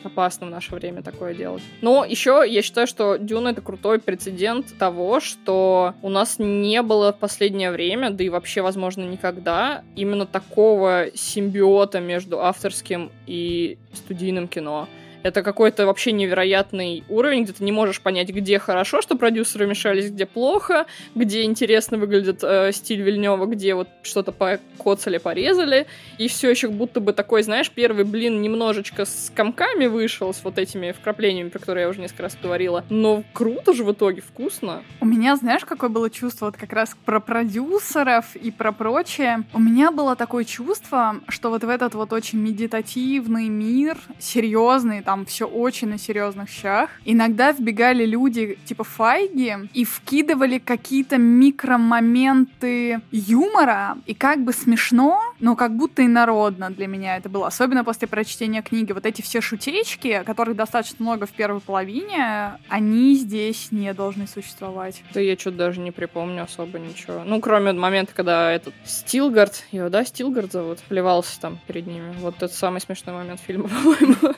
[0.05, 1.63] Опасно в наше время такое делать.
[1.81, 7.13] Но еще я считаю, что Дюна это крутой прецедент того, что у нас не было
[7.13, 14.47] в последнее время, да и вообще, возможно, никогда, именно такого симбиота между авторским и студийным
[14.47, 14.87] кино.
[15.25, 20.11] Это какой-то вообще невероятный уровень, где ты не можешь понять, где хорошо, что продюсеры мешались,
[20.11, 25.87] где плохо, где интересно выглядит э, стиль Вильнева, где вот что-то покоцали, порезали.
[26.19, 30.59] И все еще будто бы такой, знаешь, первый блин немножечко с комками вышел, с вот
[30.59, 32.85] этими вкраплениями, про которые я уже несколько раз говорила.
[32.91, 34.83] Но круто же в итоге, вкусно.
[35.01, 39.43] У меня, знаешь, какое было чувство вот как раз про продюсеров и про прочее.
[39.53, 45.14] У меня было такое чувство, что вот в этот вот очень медитативный мир, серьезный, там
[45.15, 46.89] там все очень на серьезных щах.
[47.05, 55.55] Иногда вбегали люди типа Файги и вкидывали какие-то микромоменты юмора, и как бы смешно, но
[55.55, 57.47] как будто и народно для меня это было.
[57.47, 58.91] Особенно после прочтения книги.
[58.91, 65.01] Вот эти все шутечки, которых достаточно много в первой половине, они здесь не должны существовать.
[65.13, 67.23] Да я что-то даже не припомню особо ничего.
[67.25, 72.13] Ну, кроме момента, когда этот Стилгард, его, да, Стилгард зовут, плевался там перед ними.
[72.19, 74.35] Вот это самый смешной момент фильма, по-моему.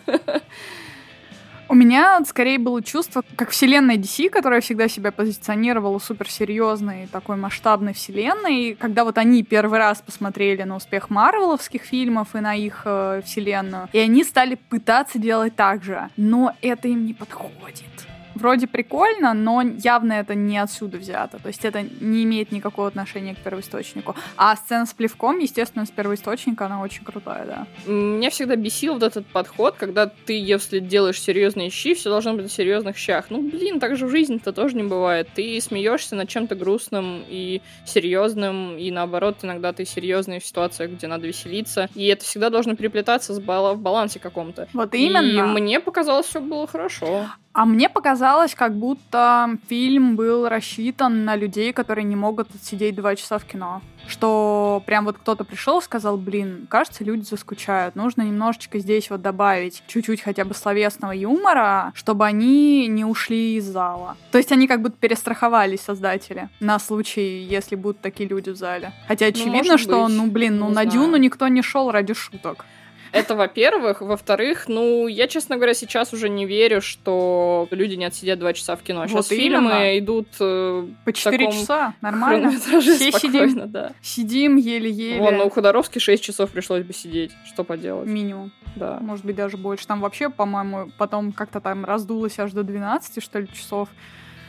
[1.70, 7.94] У меня скорее было чувство, как вселенная DC, которая всегда себя позиционировала суперсерьезной, такой масштабной
[7.94, 8.76] вселенной.
[8.80, 13.90] Когда вот они первый раз посмотрели на успех марвеловских фильмов и на их э, вселенную,
[13.92, 16.10] и они стали пытаться делать так же.
[16.16, 18.08] Но это им не подходит
[18.38, 21.40] вроде прикольно, но явно это не отсюда взято.
[21.40, 24.16] То есть это не имеет никакого отношения к первоисточнику.
[24.36, 27.92] А сцена с плевком, естественно, с первоисточника, она очень крутая, да.
[27.92, 32.44] Меня всегда бесил вот этот подход, когда ты, если делаешь серьезные щи, все должно быть
[32.44, 33.26] на серьезных щах.
[33.30, 35.30] Ну, блин, так же в жизни-то тоже не бывает.
[35.36, 41.08] Ты смеешься над чем-то грустным и серьезным, и наоборот, иногда ты серьезный в ситуациях, где
[41.08, 41.90] надо веселиться.
[41.96, 44.68] И это всегда должно переплетаться с бал- в балансе каком-то.
[44.74, 45.20] Вот именно.
[45.20, 47.28] И мне показалось, все было хорошо.
[47.58, 53.16] А мне показалось, как будто фильм был рассчитан на людей, которые не могут сидеть два
[53.16, 53.82] часа в кино.
[54.08, 57.96] Что прям вот кто-то пришел и сказал, блин, кажется, люди заскучают.
[57.96, 63.66] Нужно немножечко здесь вот добавить чуть-чуть хотя бы словесного юмора, чтобы они не ушли из
[63.66, 64.18] зала.
[64.32, 68.92] То есть они как будто перестраховались, создатели, на случай, если будут такие люди в зале.
[69.08, 70.92] Хотя ну, очевидно, ну, что, ну блин, ну не на знаю.
[70.92, 72.66] Дюну никто не шел ради шуток.
[73.12, 74.02] Это, во-первых.
[74.02, 78.76] Во-вторых, ну, я, честно говоря, сейчас уже не верю, что люди не отсидят два часа
[78.76, 79.06] в кино.
[79.08, 80.00] Сейчас вот фильмы именно.
[80.00, 81.94] идут э, по четыре часа.
[82.02, 82.52] Нормально.
[82.52, 82.82] Все
[83.12, 83.94] сидим, да.
[84.02, 85.20] Сидим еле-еле.
[85.20, 87.32] Вон, ну, у Ходоровски 6 часов пришлось бы сидеть.
[87.46, 88.08] Что поделать?
[88.08, 88.52] Минимум.
[88.76, 89.00] Да.
[89.02, 89.88] Может быть, даже больше.
[89.88, 93.90] Там вообще, по-моему, потом как-то там раздулось аж до 12, что ли, часов.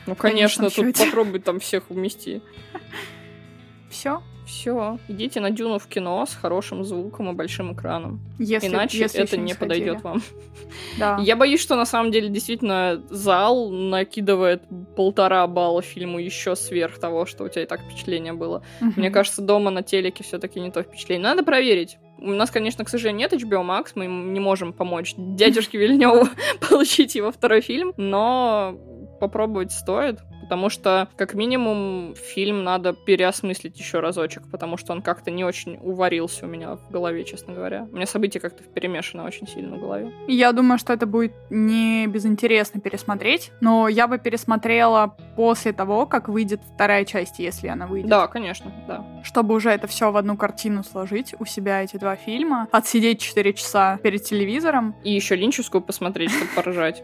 [0.05, 2.41] Ну, конечно, тут попробуй там всех умести.
[3.89, 4.21] Все?
[4.49, 8.19] Все, идите на Дюну в кино с хорошим звуком и большим экраном.
[8.39, 10.23] Если, Иначе если это не подойдет вам.
[10.97, 11.19] Да.
[11.21, 14.63] Я боюсь, что на самом деле действительно зал накидывает
[14.95, 18.63] полтора балла фильму еще сверх того, что у тебя и так впечатление было.
[18.81, 18.93] Угу.
[18.95, 21.23] Мне кажется, дома на телеке все-таки не то впечатление.
[21.23, 21.99] Надо проверить.
[22.17, 26.27] У нас, конечно, к сожалению, нет HBO Max, мы не можем помочь дядюшке Вильневу
[26.69, 28.75] получить его второй фильм, но
[29.19, 35.29] попробовать стоит потому что, как минимум, фильм надо переосмыслить еще разочек, потому что он как-то
[35.29, 37.87] не очень уварился у меня в голове, честно говоря.
[37.91, 40.11] У меня события как-то перемешаны очень сильно в голове.
[40.27, 46.29] Я думаю, что это будет не безинтересно пересмотреть, но я бы пересмотрела после того, как
[46.29, 48.09] выйдет вторая часть, если она выйдет.
[48.09, 49.05] Да, конечно, да.
[49.23, 53.53] Чтобы уже это все в одну картину сложить, у себя эти два фильма, отсидеть 4
[53.53, 54.95] часа перед телевизором.
[55.03, 57.03] И еще линчевскую посмотреть, чтобы поражать.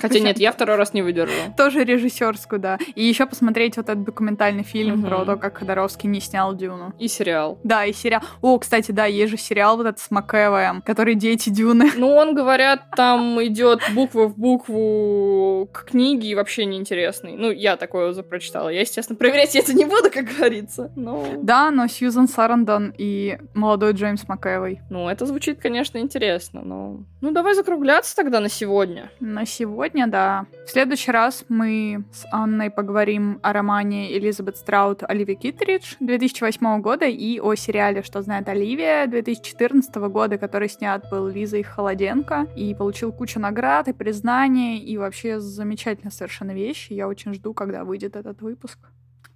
[0.00, 1.34] Хотя нет, я второй раз не выдержу.
[1.56, 2.78] Тоже режиссерскую, да.
[2.94, 6.92] И еще посмотреть вот этот документальный фильм про то, как Ходоровский не снял Дюну.
[6.98, 7.58] И сериал.
[7.64, 8.22] Да, и сериал.
[8.40, 11.90] О, кстати, да, есть же сериал вот этот с Макэвоем, который «Дети Дюны».
[11.96, 17.36] Ну, он, говорят, там идет буква в букву к книге и вообще неинтересный.
[17.36, 18.68] Ну, я такое уже прочитала.
[18.68, 20.90] Я, естественно, проверять это не буду, как говорится.
[20.96, 21.26] Но...
[21.42, 24.80] Да, но Сьюзан Сарандон и молодой Джеймс Макэвой.
[24.90, 27.00] Ну, это звучит, конечно, интересно, но...
[27.20, 29.10] Ну, давай закругляться тогда на сегодня.
[29.20, 30.46] На сегодня, да.
[30.66, 37.06] В следующий раз мы с Анной поговорим о романе Элизабет Страут Оливия Китридж 2008 года
[37.06, 43.12] и о сериале «Что знает Оливия» 2014 года, который снят был Лизой Холоденко и получил
[43.12, 46.88] кучу наград и признаний, и вообще замечательная совершенно вещь.
[46.90, 48.78] Я очень жду, когда выйдет этот выпуск.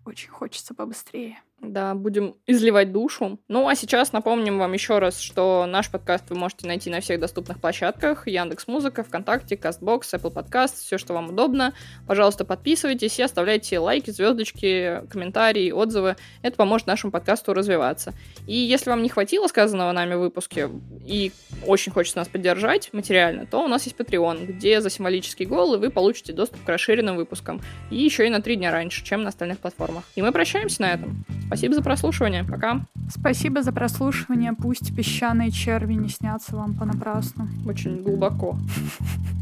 [0.04, 1.38] Очень хочется побыстрее.
[1.72, 3.38] Да, будем изливать душу.
[3.48, 7.20] Ну, а сейчас напомним вам еще раз, что наш подкаст вы можете найти на всех
[7.20, 8.26] доступных площадках.
[8.26, 11.72] Яндекс Музыка, ВКонтакте, Кастбокс, Apple Podcast, все, что вам удобно.
[12.06, 16.16] Пожалуйста, подписывайтесь и оставляйте лайки, звездочки, комментарии, отзывы.
[16.42, 18.12] Это поможет нашему подкасту развиваться.
[18.46, 20.68] И если вам не хватило сказанного нами в выпуске
[21.06, 21.32] и
[21.66, 25.90] очень хочется нас поддержать материально, то у нас есть Patreon, где за символический гол вы
[25.90, 27.60] получите доступ к расширенным выпускам.
[27.90, 30.04] И еще и на три дня раньше, чем на остальных платформах.
[30.14, 31.24] И мы прощаемся на этом.
[31.54, 32.42] Спасибо за прослушивание.
[32.42, 32.84] Пока.
[33.08, 34.54] Спасибо за прослушивание.
[34.54, 37.48] Пусть песчаные черви не снятся вам понапрасну.
[37.64, 38.58] Очень глубоко.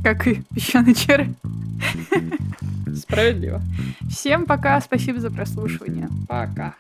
[0.05, 1.35] Как и песчаные черви.
[2.95, 3.63] Справедливо.
[4.11, 4.79] Всем пока.
[4.83, 6.11] Спасибо за прослушивание.
[6.29, 6.75] Пока.